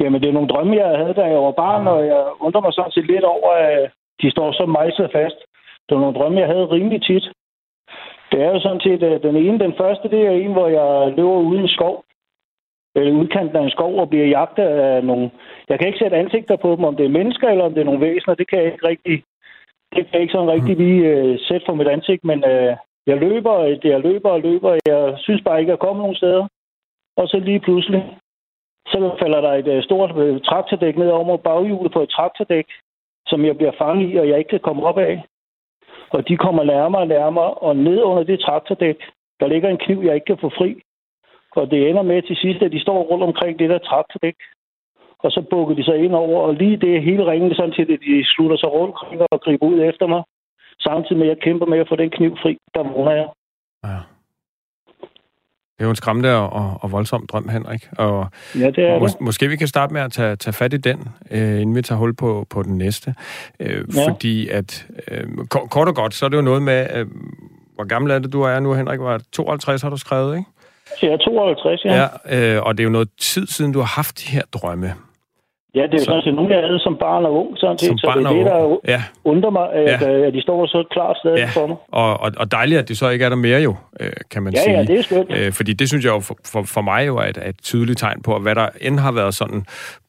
[0.00, 2.72] Jamen, det er nogle drømme, jeg havde, da jeg var barn, og jeg undrer mig
[2.72, 3.90] sådan set lidt over, at
[4.22, 5.38] de står så mejset fast.
[5.84, 7.26] Det var nogle drømme, jeg havde rimelig tit.
[8.30, 11.12] Det er jo sådan set, at den ene, den første, det er en, hvor jeg
[11.16, 12.04] løber ude i skov,
[12.94, 15.30] eller udkanten af en skov, og bliver jagtet af nogle...
[15.68, 17.84] Jeg kan ikke sætte ansigter på dem, om det er mennesker, eller om det er
[17.84, 18.34] nogle væsener.
[18.34, 19.24] Det kan jeg ikke rigtig,
[19.94, 22.72] det kan jeg ikke sådan rigtig lige uh, sætte for mit ansigt, men uh,
[23.06, 24.78] jeg løber, jeg løber og løber.
[24.86, 26.46] Jeg synes bare ikke, at jeg kommer nogen steder.
[27.16, 28.18] Og så lige pludselig,
[28.86, 32.66] så falder der et uh, stort uh, traktordæk ned over baghjulet på et traktordæk,
[33.26, 35.22] som jeg bliver fanget i, og jeg ikke kan komme op af.
[36.10, 38.98] Og de kommer nærmere og nærmere, og ned under det traktordæk,
[39.40, 40.82] der ligger en kniv, jeg ikke kan få fri.
[41.56, 44.34] Og det ender med til sidst, at de står rundt omkring det der traktordæk.
[45.24, 48.00] Og så bukker de sig ind over, og lige det hele ringen, sådan til, at
[48.06, 48.96] de slutter sig rundt
[49.30, 50.22] og griber ud efter mig.
[50.80, 53.28] Samtidig med, at jeg kæmper med at få den kniv fri, der vågner jeg.
[53.84, 53.98] Ja.
[55.74, 57.88] Det er jo en skræmmende og, og, og voldsom drøm, Henrik.
[57.98, 58.26] Og
[58.58, 59.20] ja, det er mås- det.
[59.20, 61.98] Måske vi kan starte med at tage, tage fat i den, øh, inden vi tager
[61.98, 63.14] hul på, på den næste.
[63.60, 64.08] Øh, ja.
[64.08, 67.06] Fordi at, øh, kort og godt, så er det jo noget med, øh,
[67.74, 69.00] hvor gammel er det, du er nu, Henrik?
[69.00, 70.50] Var 52, har du skrevet, ikke?
[71.02, 72.08] Jeg er 52, ja.
[72.28, 74.94] ja øh, og det er jo noget tid siden, du har haft de her drømme.
[75.74, 77.88] Ja, det er jo sådan set nogle, jeg havde som barn og ung, sådan set.
[77.88, 79.02] Som så barn det er det, der ja.
[79.24, 80.10] undrer mig, at, ja.
[80.10, 81.48] Øh, at de står så klart stadig ja.
[81.60, 81.76] for mig.
[81.88, 84.52] Og, og, og dejligt, at det så ikke er der mere jo, øh, kan man
[84.52, 84.76] ja, sige.
[84.76, 85.32] Ja, det er skønt.
[85.36, 87.98] Øh, fordi det synes jeg jo for, for, for mig jo er et, et tydeligt
[87.98, 89.64] tegn på, at hvad der end har været sådan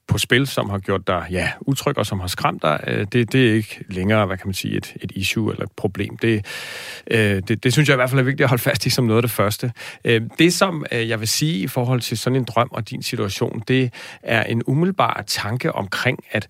[0.08, 3.34] på spil, som har gjort dig ja, utryg og som har skræmt dig, øh, det,
[3.34, 6.18] det er ikke længere, hvad kan man sige, et, et issue eller et problem.
[6.18, 6.46] Det,
[7.12, 9.06] øh, det, det synes jeg i hvert fald er vigtigt at holde fast i som
[9.06, 9.72] noget af det første.
[10.06, 13.04] Øh, det, som øh, jeg vil sige i forhold til sådan en drøm og din
[13.04, 16.48] situation, det er en umiddelbar tanke omkring, at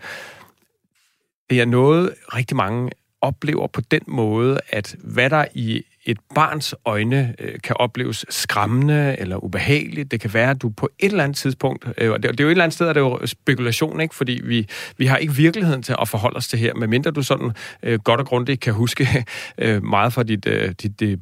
[1.49, 6.75] det er noget, rigtig mange oplever på den måde, at hvad der i et barns
[6.85, 10.11] øjne øh, kan opleves skræmmende eller ubehageligt.
[10.11, 12.43] Det kan være, at du på et eller andet tidspunkt, øh, og det, det er
[12.43, 14.15] jo et eller andet sted, er det jo spekulation, ikke?
[14.15, 17.51] fordi vi, vi har ikke virkeligheden til at forholde os til her, medmindre du sådan
[17.83, 19.25] øh, godt og grundigt kan huske
[19.57, 21.19] øh, meget fra dit, øh, dit, dit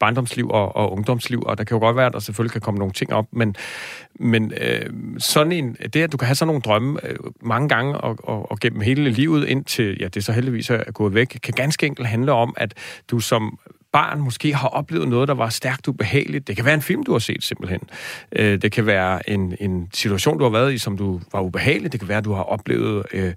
[0.00, 2.78] barndomsliv og, og ungdomsliv, og der kan jo godt være, at der selvfølgelig kan komme
[2.78, 3.56] nogle ting op, men,
[4.14, 7.98] men øh, sådan en, det, at du kan have sådan nogle drømme øh, mange gange
[7.98, 11.54] og, og, og gennem hele livet, indtil ja, det så heldigvis er gået væk, kan
[11.56, 12.74] ganske enkelt handle om, at
[13.10, 13.58] du som
[13.92, 16.48] barn måske har oplevet noget, der var stærkt ubehageligt.
[16.48, 17.80] Det kan være en film, du har set simpelthen.
[18.32, 21.92] Øh, det kan være en, en situation, du har været i, som du var ubehagelig.
[21.92, 23.34] Det kan være, at du har oplevet, øh,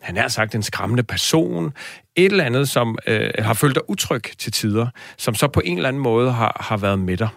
[0.00, 1.72] han er sagt, en skræmmende person.
[2.16, 5.76] Et eller andet, som øh, har følt dig utryg til tider, som så på en
[5.76, 7.28] eller anden måde har, har været med dig.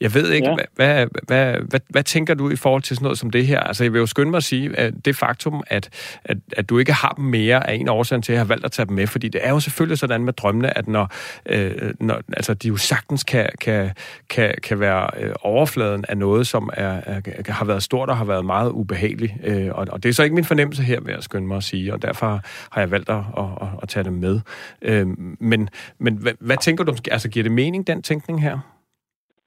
[0.00, 0.56] Jeg ved ikke, ja.
[0.76, 3.60] hvad, hvad, hvad, hvad tænker du i forhold til sådan noget som det her?
[3.60, 5.88] Altså, jeg vil jo skynde mig at sige, at det faktum, at,
[6.24, 8.64] at, at du ikke har dem mere, er en årsag til, at jeg har valgt
[8.64, 11.10] at tage dem med, fordi det er jo selvfølgelig sådan med drømmene, at når,
[11.46, 13.90] øh, når altså, de jo sagtens kan, kan,
[14.28, 18.24] kan, kan være øh, overfladen af noget, som er, er, har været stort og har
[18.24, 19.32] været meget ubehageligt.
[19.44, 21.64] Øh, og, og det er så ikke min fornemmelse her, vil jeg skynde mig at
[21.64, 24.40] sige, og derfor har jeg valgt at, at, at, at tage dem med.
[24.82, 25.06] Øh,
[25.40, 26.94] men men hvad, hvad tænker du?
[27.10, 28.77] Altså, giver det mening, den tænkning her?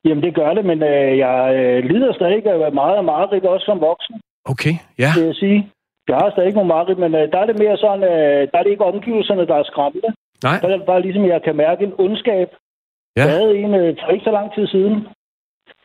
[0.06, 3.66] Jamen, det gør det, men øh, jeg øh, lider stadig af meget af mareridt, også
[3.66, 4.16] som voksen.
[4.46, 5.10] Okay, ja.
[5.16, 5.72] Det vil sige.
[6.08, 8.64] Jeg har stadig nogle mareridt, men øh, der er det mere sådan, øh, der er
[8.64, 10.10] det ikke omgivelserne, der er skræmmende.
[10.44, 10.58] Nej.
[10.62, 12.50] Der er det bare ligesom, jeg kan mærke en ondskab.
[13.18, 13.22] Ja.
[13.22, 15.08] Jeg havde en øh, for ikke så lang tid siden,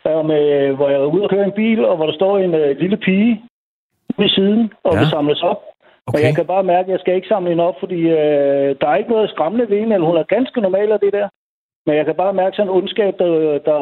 [0.05, 2.55] der med, hvor jeg var ude og køre en bil, og hvor der står en
[2.55, 3.42] øh, lille pige
[4.18, 4.98] ved siden, og ja.
[4.98, 5.61] vil samles op.
[6.07, 6.18] Okay.
[6.18, 8.88] Og jeg kan bare mærke, at jeg skal ikke samle hende op, fordi øh, der
[8.88, 11.29] er ikke noget skræmmende ved hende, eller hun er ganske normal af det der.
[11.87, 13.31] Men jeg kan bare mærke sådan en ondskab, der,
[13.68, 13.79] der,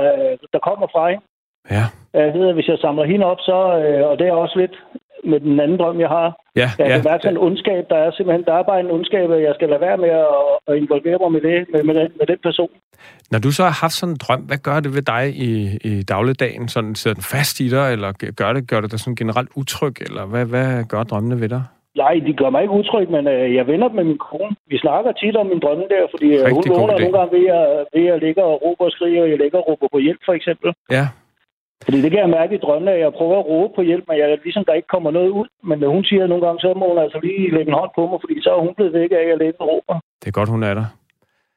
[0.53, 1.25] der kommer fra hende.
[1.71, 1.85] Ja.
[2.15, 4.77] Jeg ved, at hvis jeg samler hende op, så, øh, og det er også lidt
[5.25, 6.29] med den anden drøm, jeg har.
[6.57, 6.95] Ja, jeg ja.
[6.95, 9.55] kan mærke sådan en ondskab, der er simpelthen, der er bare en ondskab, at jeg
[9.55, 10.27] skal lade være med at,
[10.69, 12.71] at involvere mig med, det, med, med, den, med den person.
[13.31, 16.03] Når du så har haft sådan en drøm, hvad gør det ved dig i, i
[16.03, 16.69] dagligdagen?
[16.69, 19.97] Sådan, sidder den fast i dig, eller gør det, gør det dig sådan generelt utryg,
[20.01, 21.63] eller hvad, hvad gør drømmene ved dig?
[22.03, 24.57] Nej, de gør mig ikke utryg, men øh, jeg vender med min kone.
[24.67, 27.67] Vi snakker tit om min drømme der, fordi øh, hun vågner nogle gange ved at,
[27.95, 30.33] ved at ligge og råbe og skrige, og jeg ligger og råber på hjælp, for
[30.39, 30.69] eksempel.
[30.91, 31.07] Ja.
[31.85, 34.17] Fordi det kan jeg mærke i drømmene, at jeg prøver at råbe på hjælp, men
[34.19, 35.47] jeg ligesom der ikke kommer noget ud.
[35.69, 38.03] Men når hun siger nogle gange, så må hun altså lige lægge en hånd på
[38.11, 39.95] mig, fordi så er hun blevet væk af, at jeg lidt råber.
[40.21, 40.87] Det er godt, hun er der.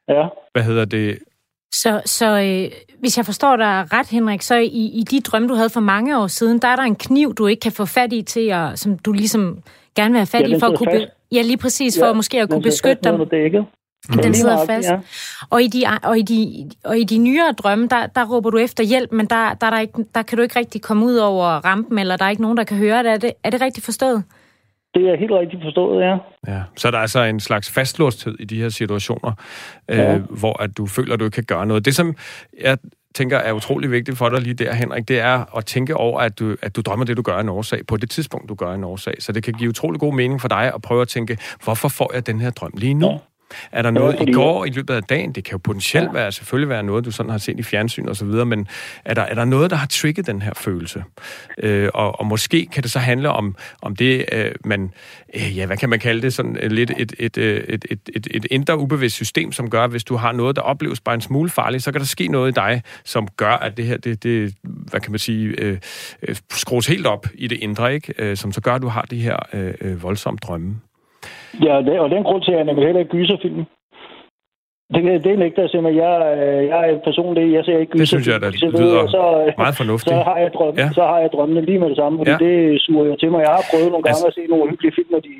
[0.08, 0.24] Ja.
[0.52, 1.18] Hvad hedder det?
[1.72, 2.70] Så, så øh,
[3.00, 6.18] hvis jeg forstår dig ret, Henrik, så i, i de drømme, du havde for mange
[6.18, 8.78] år siden, der er der en kniv, du ikke kan få fat i til, at,
[8.78, 9.62] som du ligesom
[10.02, 10.90] gerne vil have fat Ja, i, for at kunne...
[10.90, 13.28] Be- ja, lige præcis, for Ja, måske at kunne beskytte dem.
[13.28, 13.64] dækket.
[14.12, 14.88] Den Lige sidder fast.
[14.88, 14.98] Ja.
[15.50, 18.58] Og i de, og i de, og i de nyere drømme, der, der råber du
[18.58, 21.14] efter hjælp, men der, der, er der, ikke, der kan du ikke rigtig komme ud
[21.16, 23.10] over rampen, eller der er ikke nogen, der kan høre det.
[23.12, 24.22] Er det, er det rigtigt forstået?
[24.94, 26.16] Det er helt rigtigt forstået, ja.
[26.46, 26.62] Ja.
[26.76, 29.32] Så der er altså en slags fastlåsthed i de her situationer,
[29.88, 30.14] Ja.
[30.14, 31.84] øh, hvor at du føler, at du ikke kan gøre noget.
[31.84, 32.14] Det, som
[32.60, 32.78] jeg
[33.14, 36.38] tænker er utrolig vigtigt for dig lige der, Henrik, det er at tænke over, at
[36.38, 38.84] du, at du drømmer det, du gør en årsag, på det tidspunkt, du gør en
[38.84, 39.14] årsag.
[39.18, 42.10] Så det kan give utrolig god mening for dig at prøve at tænke, hvorfor får
[42.14, 43.20] jeg den her drøm lige nu?
[43.72, 43.78] Ja.
[43.78, 45.32] Er der noget fordi- i går i løbet af dagen?
[45.32, 48.16] Det kan jo potentielt være, selvfølgelig være noget, du sådan har set i fjernsyn og
[48.16, 48.68] så videre, men
[49.04, 51.04] er der, er der noget, der har trigget den her følelse?
[51.58, 54.92] Øh, og, og måske kan det så handle om, om det, øh, man,
[55.34, 58.00] øh, ja, hvad kan man kalde det, sådan øh, lidt et, et, øh, et, et,
[58.14, 61.14] et, et indre ubevidst system, som gør, at hvis du har noget, der opleves bare
[61.14, 63.96] en smule farligt, så kan der ske noget i dig, som gør, at det her,
[63.96, 65.78] det, det hvad kan man sige, øh,
[66.22, 68.14] øh, skrues helt op i det indre, ikke?
[68.18, 70.76] Øh, som så gør, at du har de her øh, voldsomme drømme.
[71.64, 73.64] Ja, og det, og den grund til, at jeg nemlig heller ikke gyserfilm.
[74.94, 76.02] Det, det nægter jeg simpelthen.
[76.04, 78.00] Jeg, øh, jeg er en person, det, jeg ser ikke gyserfilm.
[78.04, 80.14] Det synes jeg, der lyder så, øh, Meget fornuftigt.
[80.14, 80.88] så har jeg drømme, Ja.
[80.98, 82.38] så har jeg drømmene lige med det samme, fordi Ja.
[82.46, 83.40] det suger jeg til mig.
[83.46, 85.32] Jeg har prøvet nogle gange Altså- at se nogle hyggelige film, og de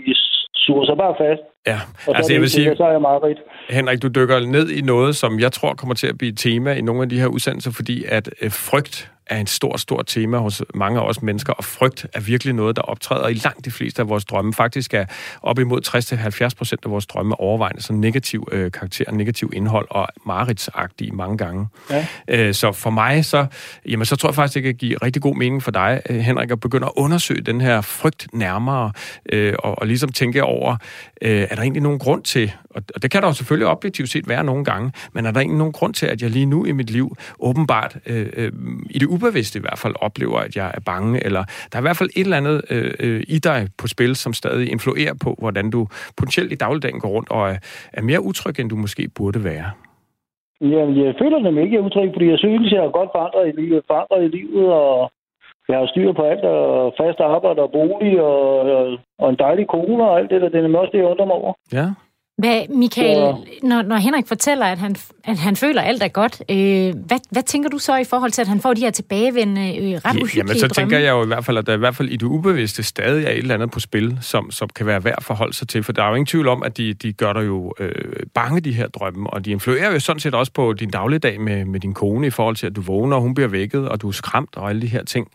[0.65, 1.43] suger sig bare fast.
[1.73, 3.41] Ja, Og altså så, jeg er vil sige, så er jeg meget rigt.
[3.79, 6.71] Henrik, du dykker ned i noget, som jeg tror kommer til at blive et tema
[6.81, 8.97] i nogle af de her udsendelser, fordi at øh, frygt
[9.29, 12.77] er en stor, stor tema hos mange af os mennesker, og frygt er virkelig noget,
[12.77, 14.55] der optræder i langt de fleste af vores drømme.
[14.55, 15.05] Faktisk er
[15.43, 15.81] op imod
[16.53, 21.39] 60-70 procent af vores drømme overvejende som negativ øh, karakter, negativ indhold og mareridsagtige mange
[21.39, 21.67] gange.
[21.91, 22.07] Ja.
[22.29, 23.47] Øh, så for mig, så,
[23.89, 26.51] jamen, så tror jeg faktisk, det kan give rigtig god mening for dig, øh, Henrik,
[26.51, 28.93] at begynde at undersøge den her frygt nærmere,
[29.33, 30.77] øh, og, og ligesom tænke over,
[31.23, 34.11] øh, er der egentlig nogen grund til, og, og det kan der jo selvfølgelig objektivt
[34.11, 36.65] set være nogle gange, men er der egentlig nogen grund til, at jeg lige nu
[36.65, 38.53] i mit liv åbenbart, øh, øh,
[38.91, 41.87] i det ubevidste i hvert fald, oplever, at jeg er bange, eller der er i
[41.89, 45.31] hvert fald et eller andet øh, øh, i dig på spil, som stadig influerer på,
[45.43, 45.81] hvordan du
[46.17, 47.59] potentielt i dagligdagen går rundt og er,
[47.93, 49.71] er mere utryg, end du måske burde være.
[50.61, 53.49] Jamen, jeg føler nemlig ikke, jeg er utryg, fordi jeg synes, jeg er godt forandret
[53.49, 55.11] i livet, forandret i livet, og
[55.69, 59.67] jeg har styr på alt, og fast arbejde og bolig, og, og, og en dejlig
[59.67, 60.49] kone og alt det der.
[60.49, 61.53] Det er nemlig også det, jeg undrer mig over.
[61.73, 61.87] Ja,
[62.39, 66.09] Hvad, Michael, Så- når, når Henrik fortæller, at han, at han føler, at alt er
[66.09, 68.91] godt, øh, hvad, hvad tænker du så i forhold til, at han får de her
[68.91, 70.75] tilbagevendende, øh, ret Ja, uhyggelige Jamen, så drømme?
[70.75, 73.25] tænker jeg jo i hvert fald, at der i hvert fald i det ubevidste stadig
[73.25, 75.83] er et eller andet på spil, som, som kan være værd at forholde sig til.
[75.83, 77.93] For der er jo ingen tvivl om, at de, de gør dig jo øh,
[78.35, 79.31] bange, de her drømme.
[79.31, 82.31] Og de influerer jo sådan set også på din dagligdag med, med din kone i
[82.31, 84.83] forhold til, at du vågner, og hun bliver vækket, og du er skræmt og alle
[84.83, 85.29] de her ting.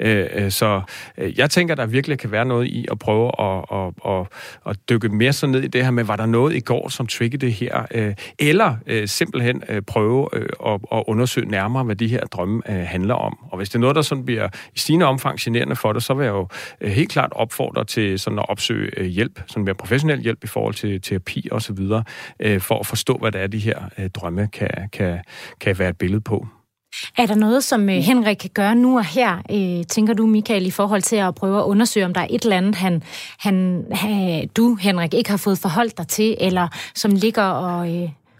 [0.00, 0.80] Øh, øh, så
[1.18, 4.26] øh, jeg tænker, der virkelig kan være noget i at prøve at, at, at,
[4.70, 7.06] at dykke mere så ned i det her med, var der noget i går, som
[7.06, 7.86] triggede det her?
[7.94, 12.62] Øh, eller øh, simpelthen øh, prøve øh, at, at undersøge nærmere, hvad de her drømme
[12.68, 13.38] øh, handler om.
[13.50, 16.14] Og hvis det er noget, der sådan bliver i stigende omfang generende for dig, så
[16.14, 16.48] vil jeg jo
[16.80, 20.46] øh, helt klart opfordre til sådan at opsøge øh, hjælp, sådan mere professionel hjælp i
[20.46, 22.04] forhold til terapi og så videre,
[22.40, 25.18] øh, for at forstå, hvad det er, de her øh, drømme kan, kan,
[25.60, 26.46] kan være et billede på.
[27.18, 30.66] Er der noget, som øh, Henrik kan gøre nu og her, øh, tænker du, Michael,
[30.66, 33.02] i forhold til at prøve at undersøge, om der er et eller andet, han,
[33.38, 37.88] han, han, du, Henrik, ikke har fået forholdt dig til, eller som ligger og,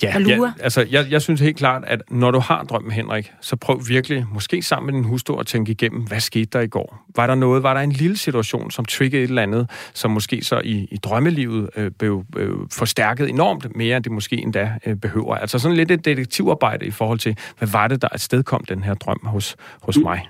[0.04, 0.52] øh, og lurer?
[0.58, 3.80] Ja, altså, jeg, jeg synes helt klart, at når du har drømmen, Henrik, så prøv
[3.88, 7.04] virkelig, måske sammen med din hustru, at tænke igennem, hvad skete der i går?
[7.16, 10.42] Var der noget, var der en lille situation, som triggede et eller andet, som måske
[10.42, 14.96] så i, i drømmelivet øh, blev øh, forstærket enormt mere, end det måske endda øh,
[14.96, 15.34] behøver?
[15.34, 18.94] Altså sådan lidt et detektivarbejde i forhold til, hvad var det, der afstedkom den her
[18.94, 20.20] drøm hos, hos mig?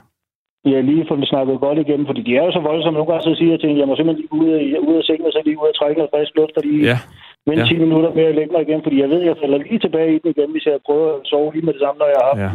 [0.74, 2.96] Jeg lige få dem snakket godt igennem, fordi de er jo så voldsomme.
[2.98, 5.04] Nogle gange så siger jeg til hende, jeg må simpelthen lige ud af, ud af
[5.08, 6.98] sengen, og så lige ud og trække noget frisk luft, og lige Ja,
[7.46, 7.68] vente Ja.
[7.68, 10.10] 10 minutter med at lægge mig igen, fordi jeg ved, at jeg falder lige tilbage
[10.16, 12.34] i den igen, hvis jeg prøver at sove lige med det samme, når jeg har
[12.44, 12.50] ja.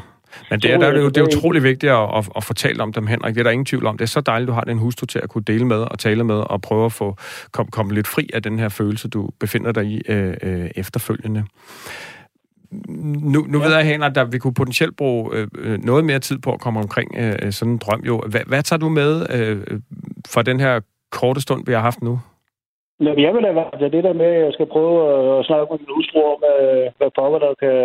[0.50, 2.84] Men det er, der, er det, jo, det er utrolig vigtigt at, at, at fortælle
[2.84, 3.34] om dem, Henrik.
[3.36, 3.98] Det er der ingen tvivl om.
[3.98, 6.24] Det er så dejligt, du har den hustru til at kunne dele med og tale
[6.24, 7.16] med og prøve at få
[7.52, 11.44] komme kom lidt fri af den her følelse, du befinder dig i øh, øh, efterfølgende.
[12.72, 13.68] Nu, nu ja.
[13.68, 16.60] ved jeg, Henrik, at vi kunne potentielt bruge øh, øh, noget mere tid på at
[16.60, 18.02] komme omkring øh, sådan en drøm.
[18.06, 18.22] Jo.
[18.28, 19.80] Hvad, hvad tager du med øh,
[20.28, 20.80] fra den her
[21.12, 22.20] korte stund, vi har haft nu?
[23.06, 24.96] Jamen, jeg vil da være det der med, at jeg skal prøve
[25.40, 26.40] at, snakke med min hustru om,
[26.98, 27.78] hvad pokker der kan,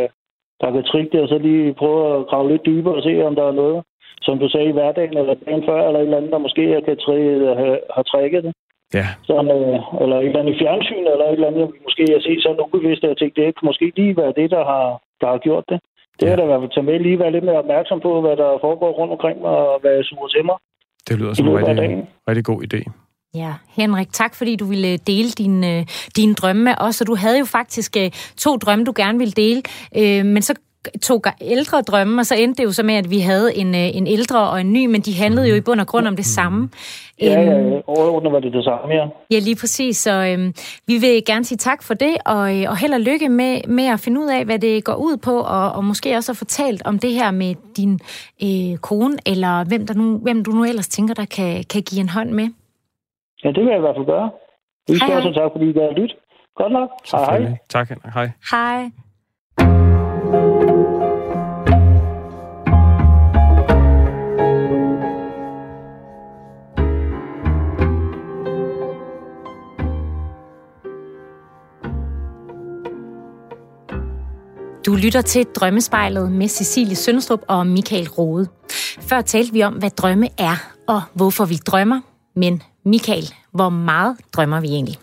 [0.62, 3.35] der kan trikke det, og så lige prøve at grave lidt dybere og se, om
[3.35, 3.79] der er noget,
[4.27, 6.85] som du sagde i hverdagen, eller dagen før, eller et eller andet, der måske jeg
[6.85, 7.55] kan tri-
[7.95, 8.53] have trækket det.
[8.95, 12.05] Ja, Sådan, øh, eller et eller andet i fjernsyn, eller et eller andet, jeg måske
[12.14, 14.87] har set sådan ubevidst, at jeg tænkte, det kan måske lige være det, der har,
[15.21, 15.79] der har gjort det.
[16.21, 18.37] Det er da i hvert fald tage med lige være lidt mere opmærksom på, hvad
[18.37, 20.57] der foregår rundt omkring mig, og hvad jeg suger til mig.
[21.09, 22.81] Det lyder som en rigtig, rigtig god idé.
[23.35, 25.85] Ja, Henrik, tak fordi du ville dele din,
[26.16, 27.97] din drømme med os, og du havde jo faktisk
[28.37, 29.62] to drømme, du gerne ville dele,
[30.24, 30.55] men så
[31.03, 33.97] to ældre drømme, og så endte det jo så med, at vi havde en, øh,
[33.97, 36.27] en ældre og en ny, men de handlede jo i bund og grund om det
[36.27, 36.68] samme.
[37.20, 37.81] Ja, ja, ja.
[37.87, 39.07] overordnet var det det samme, ja.
[39.31, 39.97] Ja, lige præcis.
[39.97, 40.55] Så øhm,
[40.87, 43.85] vi vil gerne sige tak for det, og, øh, og held og lykke med, med
[43.85, 46.83] at finde ud af, hvad det går ud på, og, og måske også at fortalt
[46.85, 48.01] om det her med din
[48.43, 52.01] øh, kone, eller hvem, der nu, hvem du nu ellers tænker, der kan, kan give
[52.01, 52.49] en hånd med.
[53.47, 54.30] Ja, det vil jeg i hvert fald gøre.
[54.88, 56.16] Vi skal også tak, fordi I har lyttet.
[56.57, 56.90] Godt nok.
[57.12, 57.59] Hej, hej.
[57.68, 58.30] Tak, Hej.
[58.51, 58.90] Hej.
[74.86, 78.49] Du lytter til Drømmespejlet med Cecilie Sønstrup og Michael Rode.
[79.01, 80.57] Før talte vi om, hvad drømme er
[80.88, 82.01] og hvorfor vi drømmer.
[82.37, 84.97] Men Michael, hvor meget drømmer vi egentlig?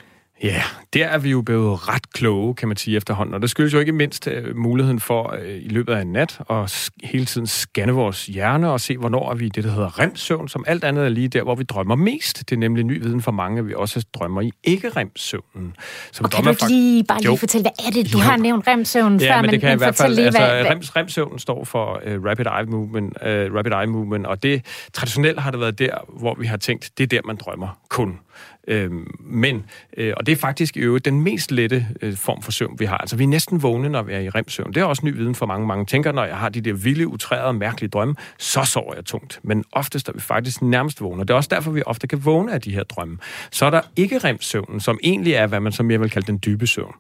[0.43, 0.63] Ja,
[0.93, 3.35] der er vi jo blevet ret kloge, kan man sige efterhånden.
[3.35, 6.39] Og det skyldes jo ikke mindst uh, muligheden for uh, i løbet af en nat
[6.49, 9.99] at hele tiden scanne vores hjerne og se, hvornår er vi i det, der hedder
[9.99, 12.49] remsøvn, som alt andet er lige der, hvor vi drømmer mest.
[12.49, 15.75] Det er nemlig ny viden for mange, at vi også drømmer i ikke-remsøvnen.
[16.11, 17.35] Så og kan du ikke lige, bare lige jo.
[17.35, 18.13] fortælle, hvad er det?
[18.13, 18.23] Du jo.
[18.23, 20.65] har nævnt remsøvnen ja, før, men, det kan men i hvert fald, lige, altså, hvad,
[20.65, 25.39] rems, remsøvnen står for uh, rapid, eye movement, uh, rapid eye movement, og det traditionelt
[25.39, 28.19] har det været der, hvor vi har tænkt, det er der, man drømmer kun.
[28.67, 29.65] Øhm, men,
[29.97, 32.97] øh, og det er faktisk øvrigt den mest lette øh, form for søvn, vi har.
[32.97, 34.73] Altså, vi er næsten vågne, når vi er i remsøvn.
[34.73, 35.67] Det er også ny viden for mange.
[35.67, 39.39] Mange tænker, når jeg har de der vilde, utrærede, mærkelige drømme, så sover jeg tungt.
[39.43, 41.21] Men oftest er vi faktisk nærmest vågne.
[41.21, 43.17] Det er også derfor, vi ofte kan vågne af de her drømme.
[43.51, 46.39] Så er der ikke remsøvnen, som egentlig er, hvad man som jeg vil kalde den
[46.45, 46.93] dybe søvn.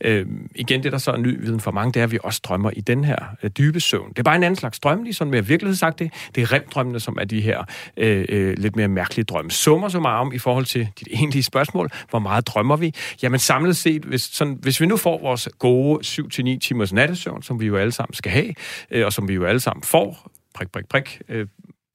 [0.00, 2.40] Øh, igen, det der så er ny viden for mange, det er, at vi også
[2.44, 4.08] drømmer i den her øh, dybe søvn.
[4.08, 6.12] Det er bare en anden slags drøm, lige sådan mere virkelighed sagt det.
[6.34, 7.64] Det er remdrømmene, som er de her
[7.96, 9.50] øh, øh, lidt mere mærkelige drømme.
[9.50, 11.90] Summer så meget om i forhold til dit egentlige spørgsmål.
[12.10, 12.94] Hvor meget drømmer vi?
[13.22, 17.60] Jamen samlet set, hvis, sådan, hvis vi nu får vores gode 7-9 timers nattesøvn, som
[17.60, 18.54] vi jo alle sammen skal have,
[18.90, 21.46] øh, og som vi jo alle sammen får, prik, prik, prik, øh,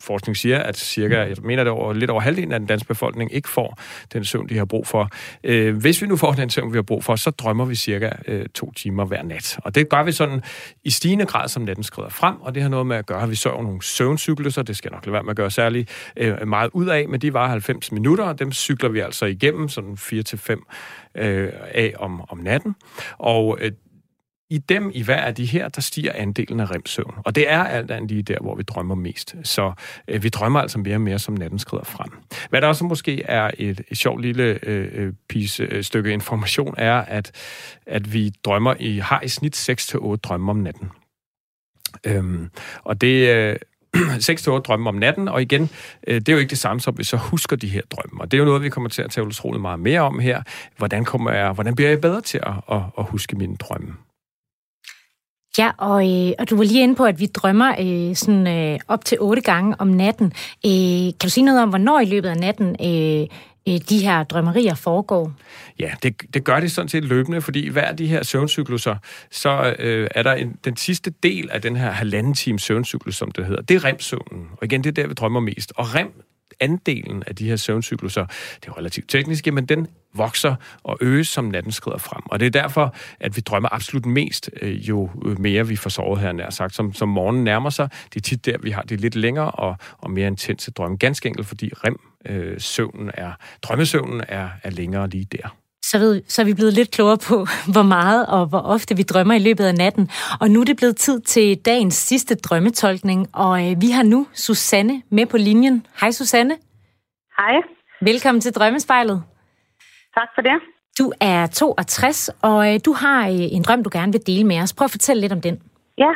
[0.02, 3.34] forskning siger, at cirka, jeg mener det over, lidt over halvdelen af den danske befolkning
[3.34, 3.80] ikke får
[4.14, 5.10] den søvn, de har brug for.
[5.44, 8.10] Øh, hvis vi nu får den søvn, vi har brug for, så drømmer vi cirka
[8.28, 9.60] øh, to timer hver nat.
[9.64, 10.42] Og det gør vi sådan
[10.84, 13.30] i stigende grad, som natten skrider frem, og det har noget med at gøre, at
[13.30, 15.88] vi sover nogle søvncykluser, det skal nok lade være med at gøre særlig
[16.18, 19.70] øh, meget ud af, men de var 90 minutter, og dem cykler vi altså igennem
[19.70, 20.52] sådan 4-5
[21.16, 22.76] øh, af om, om natten.
[23.18, 23.72] Og øh,
[24.52, 27.14] i dem, i hver af de her, der stiger andelen af remsøvn.
[27.26, 29.36] Og det er alt andet lige der, hvor vi drømmer mest.
[29.44, 29.74] Så
[30.08, 32.12] øh, vi drømmer altså mere og mere, som natten skrider frem.
[32.50, 36.76] Hvad der også måske er et, et sjovt lille øh, øh piece, øh, stykke information,
[36.78, 37.32] er, at,
[37.86, 40.90] at vi drømmer i, har i snit 6-8 drømme om natten.
[42.04, 42.50] Øhm,
[42.84, 43.36] og det...
[43.36, 43.56] Øh,
[44.32, 45.70] 6-8 drømme om natten, og igen,
[46.08, 48.22] øh, det er jo ikke det samme som, vi så husker de her drømme.
[48.22, 50.44] Og det er jo noget, vi kommer til at tale utrolig meget mere om her.
[50.78, 53.94] Hvordan, kommer jeg, hvordan bliver jeg bedre til at, at, at huske mine drømme?
[55.58, 58.80] Ja, og, øh, og du var lige inde på, at vi drømmer øh, sådan, øh,
[58.88, 60.26] op til otte gange om natten.
[60.66, 63.28] Øh, kan du sige noget om, hvornår i løbet af natten øh,
[63.68, 65.34] øh, de her drømmerier foregår?
[65.80, 68.96] Ja, det, det gør det sådan set løbende, fordi hver af de her søvncykluser,
[69.32, 73.32] så øh, er der en, den sidste del af den her halvanden time søvncyklus, som
[73.32, 73.62] det hedder.
[73.62, 74.48] Det er remsøvnen.
[74.58, 75.74] Og igen, det er der, vi drømmer mest.
[75.76, 76.24] Og rem
[76.60, 78.26] andelen af de her søvncykluser,
[78.62, 82.22] det er relativt teknisk, men den vokser og øges, som natten skrider frem.
[82.26, 86.20] Og det er derfor, at vi drømmer absolut mest, øh, jo mere vi får sovet
[86.20, 86.76] her, nær sagt.
[86.76, 89.76] Som, som morgenen nærmer sig, det er tit der, vi har det lidt længere og,
[89.98, 90.98] og mere intense drømme.
[90.98, 93.32] Ganske enkelt, fordi rem-søvnen øh, er,
[93.62, 95.56] drømmesøvnen er, er længere lige der
[95.90, 97.38] så, ved, så er vi blevet lidt klogere på,
[97.74, 100.10] hvor meget og hvor ofte vi drømmer i løbet af natten.
[100.42, 104.28] Og nu er det blevet tid til dagens sidste drømmetolkning, og øh, vi har nu
[104.34, 105.86] Susanne med på linjen.
[106.02, 106.56] Hej Susanne.
[107.40, 107.56] Hej.
[108.02, 109.24] Velkommen til Drømmespejlet.
[110.18, 110.58] Tak for det.
[111.00, 114.58] Du er 62, og øh, du har øh, en drøm, du gerne vil dele med
[114.64, 114.74] os.
[114.78, 115.56] Prøv at fortælle lidt om den.
[116.04, 116.12] Ja,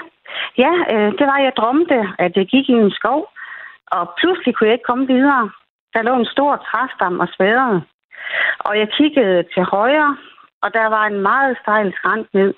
[0.64, 3.20] ja øh, det var, jeg drømte, at jeg gik i en skov,
[3.96, 5.44] og pludselig kunne jeg ikke komme videre.
[5.94, 7.78] Der lå en stor træstam og sværede.
[8.60, 10.18] Og jeg kiggede til højre,
[10.62, 12.54] og der var en meget stejl skrant ned.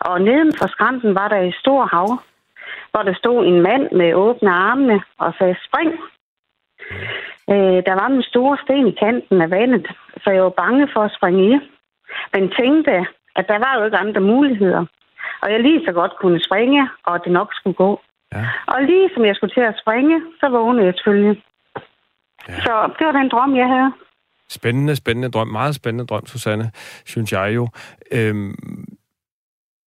[0.00, 2.08] Og neden for skranten var der et stort hav,
[2.90, 5.90] hvor der stod en mand med åbne armene og sagde, spring.
[7.52, 9.86] Øh, der var en store sten i kanten af vandet,
[10.22, 11.58] så jeg var bange for at springe i.
[12.34, 13.06] Men tænkte,
[13.36, 14.84] at der var jo ikke andre muligheder.
[15.42, 18.00] Og jeg lige så godt kunne springe, og det nok skulle gå.
[18.32, 18.44] Ja.
[18.66, 21.42] Og lige som jeg skulle til at springe, så vågnede jeg selvfølgelig.
[22.48, 22.54] Ja.
[22.64, 23.92] Så det var den drøm, jeg havde.
[24.50, 25.48] Spændende, spændende drøm.
[25.48, 26.70] Meget spændende drøm, Susanne,
[27.04, 27.68] synes jeg jo.
[28.10, 28.84] Øhm,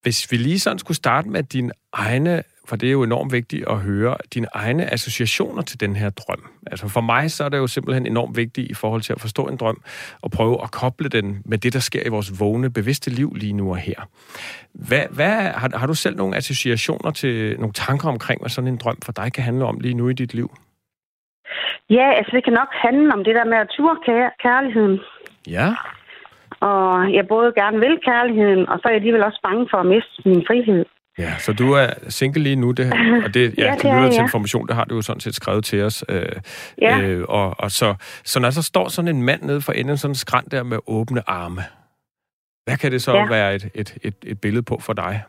[0.02, 3.68] hvis vi lige sådan skulle starte med din egne for det er jo enormt vigtigt
[3.68, 6.46] at høre dine egne associationer til den her drøm.
[6.68, 9.46] Altså for mig så er det jo simpelthen enormt vigtigt i forhold til at forstå
[9.46, 9.82] en drøm
[10.22, 13.54] og prøve at koble den med det, der sker i vores vågne, bevidste liv lige
[13.54, 14.10] nu og her.
[14.74, 18.78] Hvad, hvad, har, har du selv nogle associationer til, nogle tanker omkring, hvad sådan en
[18.78, 20.58] drøm for dig kan handle om lige nu i dit liv?
[21.90, 25.00] Ja, altså det kan nok handle om det der med at ture kær- kærligheden.
[25.48, 25.68] Ja.
[26.60, 29.86] Og jeg både gerne vil kærligheden, og så er jeg alligevel også bange for at
[29.86, 30.86] miste min frihed.
[31.18, 32.94] Ja, så du er single lige nu, det her,
[33.26, 34.24] og det, ja, Ja, det er til ja.
[34.24, 36.06] information, det har du jo sådan set skrevet til os.
[36.10, 36.26] Øh,
[36.82, 37.02] Ja.
[37.02, 40.12] øh, og, og så, så når så står sådan en mand nede for enden, sådan
[40.12, 41.62] en skrant der med åbne arme,
[42.66, 43.26] hvad kan det så Ja.
[43.26, 45.24] være et, et, et, et billede på for dig?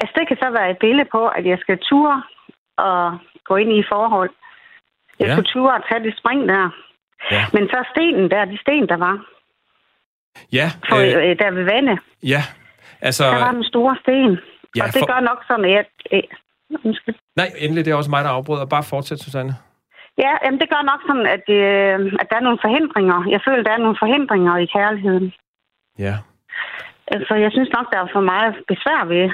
[0.00, 2.22] Altså det kan så være et billede på, at jeg skal ture
[2.78, 4.30] og gå ind i forhold.
[5.18, 5.32] Jeg Ja.
[5.34, 6.70] skulle ture og tage det spring der.
[7.30, 7.44] Ja.
[7.52, 9.16] Men så stenen der, de sten, der var,
[10.52, 12.42] Ja, for, øh, øh, der ved vandet, ja,
[13.00, 13.24] altså...
[13.24, 14.38] der var den store sten.
[14.76, 15.84] Ja, og det for- gør nok sådan, at jeg...
[16.12, 16.22] Øh,
[16.84, 17.14] undskyld.
[17.36, 18.66] Nej, endelig, det er også mig, der afbryder.
[18.66, 19.54] Bare fortsæt, Susanne.
[20.18, 23.18] Ja, jamen det gør nok sådan, at, øh, at der er nogle forhindringer.
[23.34, 25.32] Jeg føler, der er nogle forhindringer i kærligheden.
[25.98, 26.14] Ja.
[27.06, 29.30] Altså, jeg synes nok, der er for meget besvær ved.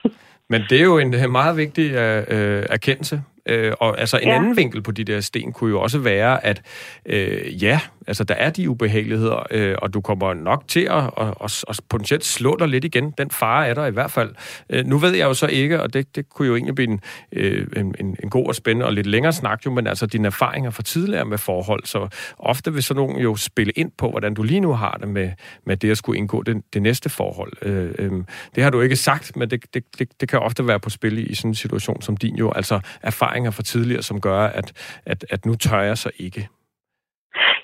[0.50, 3.22] Men det er jo en meget vigtig øh, øh, erkendelse.
[3.48, 4.34] Øh, og altså en ja.
[4.34, 6.62] Anden vinkel på de der sten kunne jo også være, at
[7.06, 11.34] øh, ja, altså der er de ubehageligheder, øh, og du kommer nok til at, og,
[11.36, 13.10] og, og potentielt slå dig lidt igen.
[13.18, 14.34] Den fare er der i hvert fald.
[14.70, 17.00] Øh, nu ved jeg jo så ikke, og det, det kunne jo egentlig blive en,
[17.32, 20.26] øh, en, en, en god og spændende og lidt længere snak jo, men altså dine
[20.26, 24.34] erfaringer fra tidligere med forhold, så ofte vil sådan nogen jo spille ind på, hvordan
[24.34, 25.30] du lige nu har det med,
[25.66, 27.52] med det at skulle indgå det, det næste forhold.
[27.62, 28.12] Øh, øh,
[28.54, 31.18] det har du ikke sagt, men det, det, det, det kan ofte være på spil
[31.18, 34.72] i, i sådan en situation som din jo, altså erfaringer fra tidligere, som gør, at,
[35.06, 36.48] at, at nu tør jeg så ikke.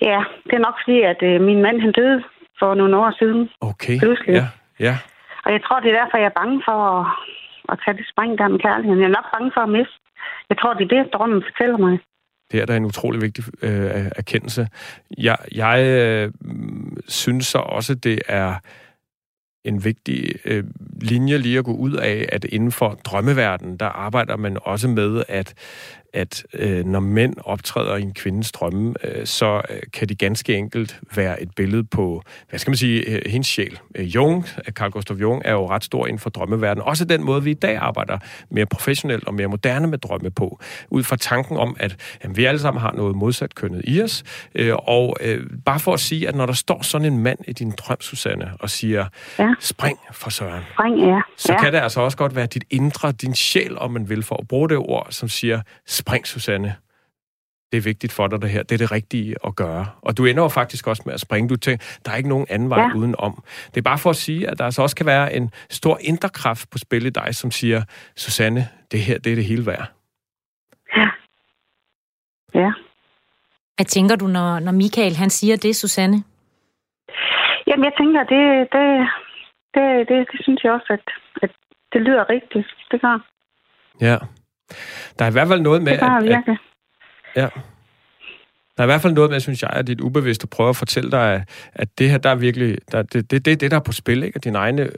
[0.00, 2.22] Ja, det er nok fordi, at øh, min mand han døde
[2.58, 3.50] for nogle år siden.
[3.60, 3.98] Okay.
[3.98, 4.34] Pludselig.
[4.34, 4.46] Ja,
[4.86, 4.94] ja.
[5.44, 7.06] Og jeg tror, det er derfor, jeg er bange for at,
[7.72, 9.00] at tage det spring der med kærligheden.
[9.00, 9.98] Jeg er nok bange for at miste.
[10.50, 11.98] Jeg tror, det er det, drømmen fortæller mig.
[12.52, 14.68] Det er da en utrolig vigtig øh, erkendelse.
[15.18, 16.32] Jeg, jeg øh,
[17.08, 18.54] synes så også, det er
[19.64, 20.64] en vigtig øh,
[21.00, 25.22] linje lige at gå ud af, at inden for drømmeverdenen, der arbejder man også med,
[25.28, 25.54] at
[26.12, 30.54] at øh, når mænd optræder i en kvindes drømme, øh, så øh, kan de ganske
[30.56, 33.78] enkelt være et billede på, hvad skal man sige, øh, hendes sjæl.
[33.94, 36.86] Øh, Jung, Carl Gustav Jung, er jo ret stor inden for drømmeverdenen.
[36.88, 38.18] Også den måde, vi i dag arbejder
[38.50, 40.60] mere professionelt og mere moderne med drømme på.
[40.90, 44.24] Ud fra tanken om, at jamen, vi alle sammen har noget modsat kønnet i os.
[44.54, 47.52] Øh, og øh, bare for at sige, at når der står sådan en mand i
[47.52, 49.06] din drøm, Susanne, og siger,
[49.38, 49.48] Ja.
[49.60, 51.20] spring for søren, Spring, ja.
[51.36, 51.60] så ja.
[51.60, 54.48] kan det altså også godt være dit indre, din sjæl, om man vil, for at
[54.48, 55.60] bruge det ord, som siger,
[56.04, 56.70] spring, Susanne.
[57.72, 58.62] Det er vigtigt for dig, det her.
[58.62, 59.86] Det er det rigtige at gøre.
[60.02, 61.48] Og du ender jo faktisk også med at springe.
[61.48, 62.94] Du tænker, der er ikke nogen anden vej ja.
[62.98, 63.34] Udenom.
[63.70, 66.28] Det er bare for at sige, at der altså også kan være en stor indre
[66.28, 67.82] kraft på spil i dig, som siger,
[68.16, 69.86] Susanne, det her, det er det hele værd.
[70.96, 71.08] Ja.
[72.54, 72.72] Ja.
[73.76, 76.18] Hvad tænker du, når, når Michael han siger det, Susanne?
[77.66, 78.44] Jamen, jeg tænker, det,
[78.74, 78.86] det,
[79.74, 81.06] det, det, det synes jeg også, at,
[81.42, 81.50] at
[81.92, 82.66] det lyder rigtigt.
[82.90, 83.18] Det gør,
[84.00, 84.16] Ja.
[85.18, 86.56] Der er i hvert fald noget med, det gør at, at, virkelig.
[87.36, 87.48] Ja.
[88.76, 91.10] Der er i hvert fald noget med, synes jeg, at dit ubevidste prøver at fortælle
[91.10, 93.80] dig, at- at det her, der er virkelig, der, det, det, det, det, der er
[93.80, 94.36] på spil, ikke?
[94.38, 94.90] Og dine egne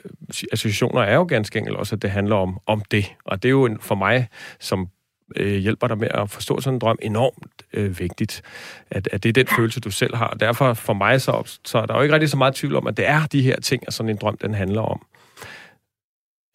[0.53, 3.13] associationer er jo ganske enkelt også, at det handler om, om det.
[3.25, 4.29] Og det er jo en, for mig,
[4.61, 4.89] som
[5.37, 8.43] øh, hjælper dig med at forstå sådan en drøm, enormt øh, vigtigt,
[8.91, 10.27] at, at det er den følelse, du selv har.
[10.27, 12.87] Og derfor for mig, så, så er der jo ikke rigtig så meget tvivl om,
[12.87, 15.07] at det er de her ting, at sådan en drøm, den handler om.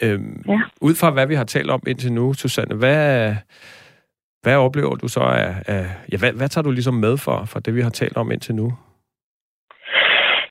[0.03, 0.61] Øhm, Ja.
[0.81, 3.35] Ud fra hvad vi har talt om indtil nu, Susanne, hvad,
[4.43, 7.59] hvad oplever du så af, af ja, hvad, hvad tager du ligesom med for, for
[7.59, 8.73] det, vi har talt om indtil nu?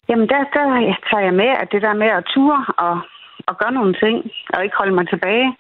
[0.09, 0.65] Jamen, der, der
[1.11, 3.01] tager jeg med, at det der med at ture og,
[3.47, 4.17] og gøre nogle ting,
[4.55, 5.57] og ikke holde mig tilbage.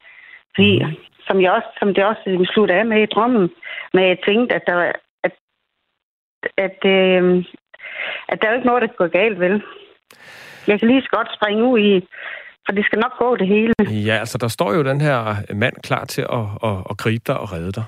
[0.55, 0.93] Fordi, mm.
[1.27, 3.51] som, jeg også, som det også vi slutter af med i drømmen,
[3.95, 4.93] med at jeg tænkte, at der
[5.25, 5.33] at,
[6.57, 7.45] at, øh,
[8.29, 9.63] at der er jo ikke noget, der går galt, vel?
[10.67, 12.09] Jeg kan lige så godt springe ud i,
[12.69, 13.75] for det skal nok gå det hele.
[14.09, 17.39] Ja, altså der står jo den her mand klar til at, at, at gribe dig
[17.41, 17.85] og redde dig.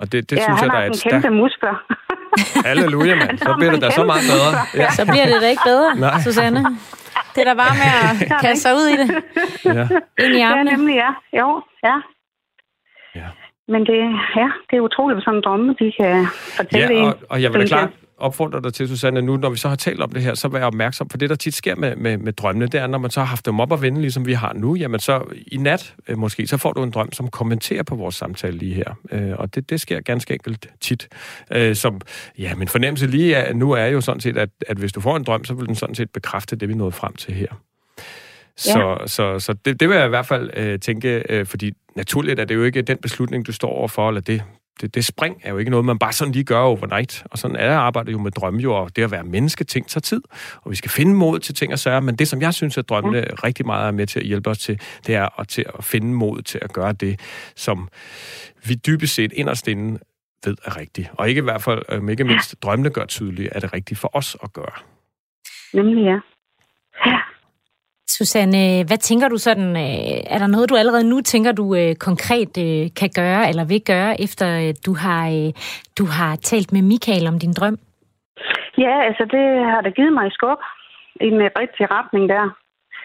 [0.00, 1.36] Og det, det ja, synes han jeg, der har er et sådan kæmpe stærkt...
[1.36, 1.74] muskler.
[2.68, 3.38] Halleluja, mand.
[3.38, 4.50] Så bliver det da så meget bedre.
[4.82, 4.90] Ja.
[4.90, 6.20] Så bliver det da ikke bedre, Nej.
[6.24, 6.60] Susanne.
[7.34, 8.14] Det er da bare med at
[8.44, 9.08] kaste sig ud i det.
[9.64, 9.84] Ja.
[10.24, 10.70] Ind i Ja, armene.
[10.76, 11.10] nemlig, ja.
[11.40, 11.96] Jo, ja.
[13.20, 13.28] Ja.
[13.72, 13.98] Men det,
[14.40, 16.26] ja, det er utroligt, hvad sådan en drømme, de kan
[16.56, 19.56] fortælle Ja, og, og jeg vil da klart opfordre dig til, Susanne, nu når vi
[19.56, 21.96] så har talt om det her, så vær opmærksom på det, der tit sker med,
[21.96, 24.26] med, med drømmene, det er, når man så har haft dem op at vende, ligesom
[24.26, 27.28] vi har nu, jamen så i nat øh, måske, så får du en drøm, som
[27.28, 28.94] kommenterer på vores samtale lige her.
[29.12, 31.08] Øh, og det, det sker ganske enkelt tit.
[31.52, 32.00] Øh, som,
[32.38, 35.16] ja, min fornemmelse lige er, nu er jo sådan set, at, at hvis du får
[35.16, 37.48] en drøm, så vil den sådan set bekræfte det, vi nåede frem til her.
[38.56, 39.06] Så, ja.
[39.06, 42.44] så, så det, det vil jeg i hvert fald øh, tænke, øh, fordi naturligt er
[42.44, 44.42] det jo ikke den beslutning, du står overfor, eller det,
[44.80, 47.24] det, det spring er jo ikke noget, man bare sådan lige gør overnight.
[47.30, 50.00] Og sådan er arbejdet jo med drømme jo, og det at være menneske, ting tager
[50.00, 50.22] tid.
[50.62, 52.88] Og vi skal finde mod til ting og sager, men det, som jeg synes, at
[52.88, 53.24] drømmene ja.
[53.44, 56.08] rigtig meget er med til at hjælpe os til, det er at, til at finde
[56.08, 57.20] mod til at gøre det,
[57.56, 57.88] som
[58.66, 59.98] vi dybest set inderst inde
[60.44, 61.10] ved er rigtigt.
[61.14, 64.00] Og ikke i hvert fald, øh, ikke mindst, drømmene gør tydeligt, at det er rigtigt
[64.00, 64.72] for os at gøre.
[65.74, 66.04] Nemlig.
[66.04, 66.18] Ja.
[68.20, 71.94] Susanne, hvad tænker du sådan, øh, er der noget, du allerede nu tænker, du øh,
[72.08, 74.46] konkret øh, kan gøre eller vil gøre, efter
[74.86, 75.24] du har,
[75.98, 77.78] du har talt med Michael om din drøm?
[78.84, 80.60] Ja, altså det har da givet mig i skub
[81.24, 82.44] i en rigtig retning der.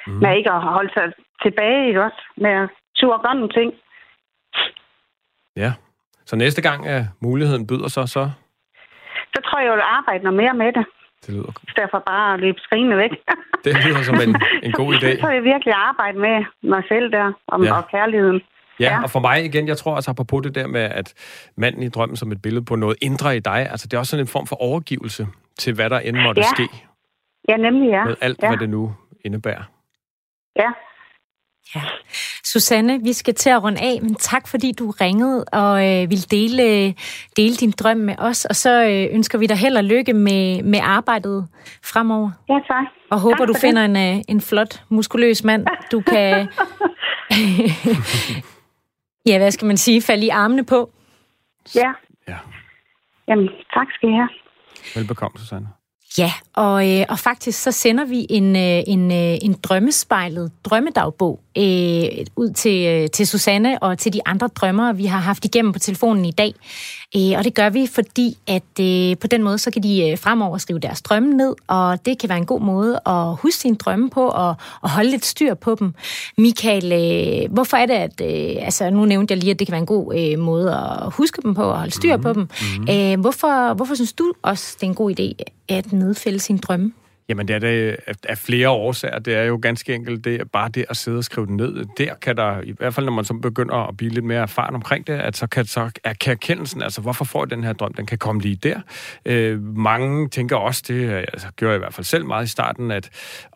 [0.08, 0.14] Mm.
[0.22, 1.06] Med ikke at holde sig
[1.44, 2.22] tilbage, ikke også?
[2.38, 3.74] Med at turde gøre nogle ting.
[5.56, 5.72] Ja,
[6.26, 8.24] så næste gang, at muligheden byder sig, så?
[9.34, 10.86] Så tror jeg, jeg vil arbejde noget mere med det.
[11.26, 13.12] Det lyder Derfor bare at løbe skrigende væk.
[13.66, 15.22] det lyder som en, en god idé.
[15.22, 17.74] Så jeg virkelig arbejde med mig selv der, om, ja.
[17.78, 18.42] og kærligheden.
[18.80, 21.14] Ja, ja, og for mig igen, jeg tror altså på det der med, at
[21.58, 24.10] manden i drømmen som et billede på noget indre i dig, altså det er også
[24.10, 25.28] sådan en form for overgivelse
[25.60, 26.48] til, hvad der end måtte ja.
[26.56, 26.68] ske.
[27.50, 28.06] Ja, nemlig ja.
[28.06, 28.48] Med alt, ja.
[28.48, 28.94] hvad det nu
[29.26, 29.64] indebærer.
[30.56, 30.70] Ja,
[31.76, 31.82] Ja.
[32.44, 36.32] Susanne, vi skal til at runde af, men tak fordi du ringede og øh, vil
[36.32, 36.94] dele,
[37.38, 38.46] dele din drøm med os.
[38.46, 41.48] Og så øh, ønsker vi dig held og lykke med, med arbejdet
[41.84, 42.32] fremover.
[42.50, 42.86] Ja, tak.
[43.12, 46.42] Og håber, tak du finder en, øh, en flot, muskuløs mand, du kan...
[49.30, 50.02] ja, hvad skal man sige?
[50.02, 50.92] Falde i armene på.
[51.76, 51.92] Ja.
[52.28, 52.38] Ja.
[53.28, 54.30] Jamen, tak skal I have.
[54.96, 55.68] Velbekomme, Susanne.
[56.18, 61.40] Ja, og, øh, og faktisk så sender vi en, øh, en, øh, en drømmespejlet drømmedagbog
[61.58, 61.64] øh,
[62.36, 65.80] ud til, øh, til Susanne og til de andre drømmere, vi har haft igennem på
[65.80, 66.54] telefonen i dag.
[67.16, 70.18] Øh, og det gør vi, fordi at øh, på den måde, så kan de øh,
[70.18, 73.76] fremover skrive deres drømme ned, og det kan være en god måde at huske sine
[73.76, 75.94] drømme på og, og holde lidt styr på dem.
[76.38, 78.22] Michael, øh, hvorfor er det, at...
[78.66, 81.54] Altså, nu nævnte jeg lige, at det kan være en god måde at huske dem
[81.54, 82.24] på og holde styr mm-hmm.
[82.24, 82.48] på dem.
[82.88, 83.22] Mm-hmm.
[83.22, 86.92] Hvorfor, hvorfor synes du også, det er en god idé at nedfælde sine drømme?
[87.30, 89.20] Jamen, det er det af flere årsager.
[89.20, 91.86] Det er jo ganske enkelt det, bare det at sidde og skrive det ned.
[91.98, 94.76] Der kan der, i hvert fald når man så begynder at blive lidt mere erfaren
[94.76, 97.74] omkring det, at så kan, så er, kan erkendelsen, altså hvorfor får jeg den her
[97.74, 98.80] drøm, den kan komme lige der.
[99.26, 102.50] Øh, mange tænker også, det øh, altså, gjorde jeg i hvert fald selv meget i
[102.50, 103.10] starten, at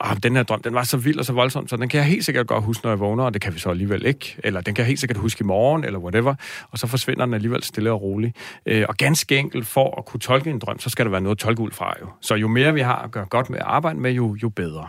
[0.06, 2.08] åh, den her drøm, den var så vild og så voldsom, så den kan jeg
[2.08, 4.36] helt sikkert godt huske, når jeg vågner, og det kan vi så alligevel ikke.
[4.44, 6.36] Eller den kan jeg helt sikkert huske i morgen, eller whatever.
[6.72, 8.38] Og så forsvinder den alligevel stille og roligt.
[8.66, 11.36] Øh, og ganske enkelt, for at kunne tolke en drøm, så skal der være noget
[11.36, 12.08] at tolke ud fra jo.
[12.22, 14.88] Så jo mere vi har at gøre godt med arbejde med, jo, jo bedre.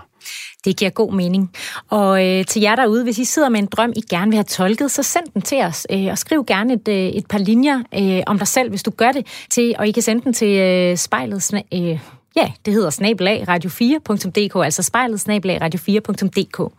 [0.64, 1.50] Det giver god mening.
[1.90, 4.44] Og øh, til jer derude, hvis I sidder med en drøm, I gerne vil have
[4.44, 5.86] tolket, så send den til os.
[5.92, 8.90] Øh, og skriv gerne et, øh, et par linjer øh, om dig selv, hvis du
[8.90, 9.26] gør det.
[9.50, 11.54] Til, og I kan sende den til øh, spejlet...
[11.74, 11.98] Øh,
[12.36, 16.72] ja, det hedder snabelag radio4.dk, altså spejlet snabelag radio4.dk.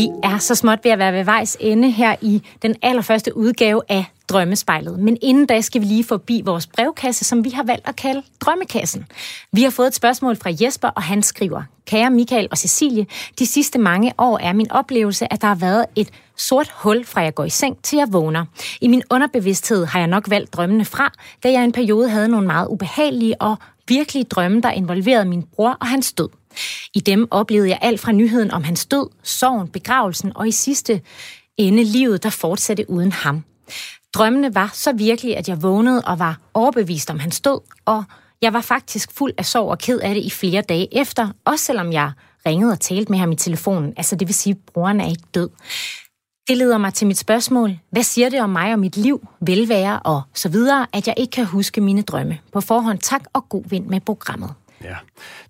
[0.00, 3.82] Vi er så småt ved at være ved vejs ende her i den allerførste udgave
[3.88, 4.98] af Drømmespejlet.
[4.98, 8.22] Men inden da skal vi lige forbi vores brevkasse, som vi har valgt at kalde
[8.40, 9.06] Drømmekassen.
[9.52, 13.06] Vi har fået et spørgsmål fra Jesper, og han skriver, Kære Michael og Cecilie,
[13.38, 17.20] de sidste mange år er min oplevelse, at der har været et sort hul fra
[17.20, 18.44] jeg går i seng til jeg vågner.
[18.80, 22.46] I min underbevidsthed har jeg nok valgt drømmene fra, da jeg en periode havde nogle
[22.46, 23.56] meget ubehagelige og
[23.88, 26.28] virkelige drømme, der involverede min bror og hans død.
[26.94, 31.00] I dem oplevede jeg alt fra nyheden om hans død, sorgen, begravelsen og i sidste
[31.56, 33.44] ende livet, der fortsatte uden ham.
[34.14, 38.04] Drømmene var så virkelige, at jeg vågnede og var overbevist om hans død, og
[38.42, 41.64] jeg var faktisk fuld af sorg og ked af det i flere dage efter, også
[41.64, 42.12] selvom jeg
[42.46, 43.94] ringede og talte med ham i telefonen.
[43.96, 45.48] Altså det vil sige, at broren er ikke død.
[46.48, 47.78] Det leder mig til mit spørgsmål.
[47.90, 51.30] Hvad siger det om mig og mit liv, velvære og så videre, at jeg ikke
[51.30, 52.38] kan huske mine drømme?
[52.52, 54.54] På forhånd tak og god vind med programmet.
[54.84, 54.96] Ja,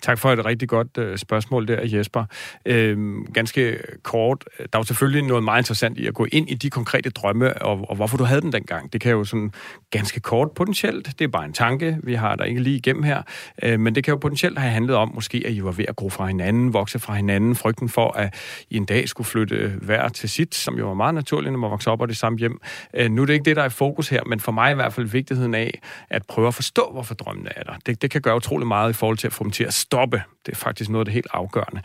[0.00, 2.24] tak for et rigtig godt øh, spørgsmål der, Jesper.
[2.66, 6.54] Øhm, ganske kort, der er jo selvfølgelig noget meget interessant i at gå ind i
[6.54, 8.92] de konkrete drømme, og, og hvorfor du havde den dengang.
[8.92, 9.52] Det kan jo sådan
[9.90, 13.22] ganske kort potentielt, det er bare en tanke, vi har der ikke lige igennem her,
[13.62, 15.96] øh, men det kan jo potentielt have handlet om, måske at I var ved at
[15.96, 18.34] gro fra hinanden, vokse fra hinanden, frygten for, at
[18.70, 21.70] I en dag skulle flytte hver til sit, som jo var meget naturligt, når man
[21.70, 22.60] vokser op og det samme hjem.
[22.94, 24.74] Øh, nu er det ikke det, der er i fokus her, men for mig i
[24.74, 27.72] hvert fald vigtigheden af at prøve at forstå, hvorfor drømmene er der.
[27.86, 30.22] Det, det kan gøre utrolig meget i forhold til at få dem til at stoppe.
[30.46, 31.82] Det er faktisk noget af det helt afgørende.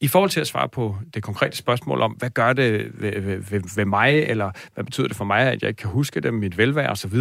[0.00, 3.36] I forhold til at svare på det konkrete spørgsmål om, hvad gør det ved, ved,
[3.50, 6.34] ved, ved mig, eller hvad betyder det for mig, at jeg ikke kan huske det,
[6.34, 7.18] mit velvære osv.,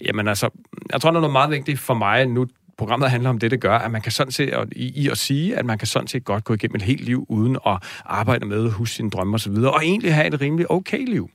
[0.00, 0.50] jamen altså,
[0.92, 2.46] jeg tror, der er noget meget vigtigt for mig nu
[2.82, 5.18] programmet handler om det, det gør, at man kan sådan set, og i, i at
[5.18, 8.46] sige, at man kan sådan set godt gå igennem et helt liv uden at arbejde
[8.46, 11.30] med, huske sine drømme osv., og, og egentlig have et rimelig okay liv.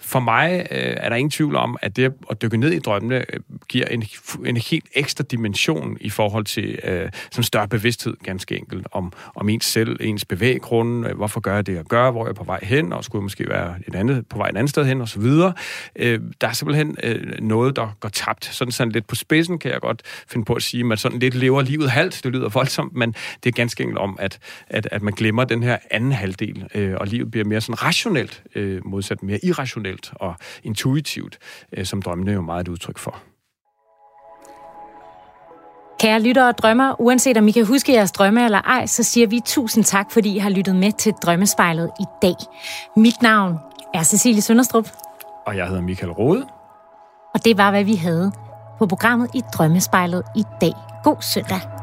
[0.00, 3.16] For mig øh, er der ingen tvivl om, at det at dykke ned i drømmene
[3.16, 4.04] øh, giver en,
[4.46, 9.48] en helt ekstra dimension i forhold til øh, sådan større bevidsthed, ganske enkelt, om, om
[9.48, 12.44] ens selv, ens bevæggrunde, øh, hvorfor gør jeg det, jeg gør, hvor jeg er på
[12.44, 15.00] vej hen, og skulle jeg måske være et andet, på vej et andet sted hen,
[15.00, 15.26] osv.
[15.96, 18.44] Øh, der er simpelthen øh, noget, der går tabt.
[18.44, 21.34] Sådan, sådan lidt på spidsen kan jeg godt finde på at sige, man sådan lidt
[21.34, 22.20] lever livet halvt.
[22.24, 23.14] Det lyder voldsomt, men
[23.44, 26.94] det er ganske enkelt om, at, at, at man glemmer den her anden halvdel, øh,
[26.96, 31.38] og livet bliver mere sådan rationelt, øh, modsat mere irrationelt og intuitivt,
[31.76, 33.22] øh, som drømmene jo meget et udtryk for.
[36.00, 39.26] Kære lyttere og drømmer, uanset om I kan huske jeres drømme eller ej, så siger
[39.26, 42.34] vi tusind tak, fordi I har lyttet med til Drømmespejlet i dag.
[42.96, 43.58] Mit navn
[43.94, 44.88] er Cecilie Sønderstrup.
[45.46, 46.46] Og jeg hedder Michael Rode.
[47.34, 48.32] Og det var, hvad vi havde
[48.78, 50.74] på programmet i Drømmespejlet i dag.
[51.04, 51.77] God søndag.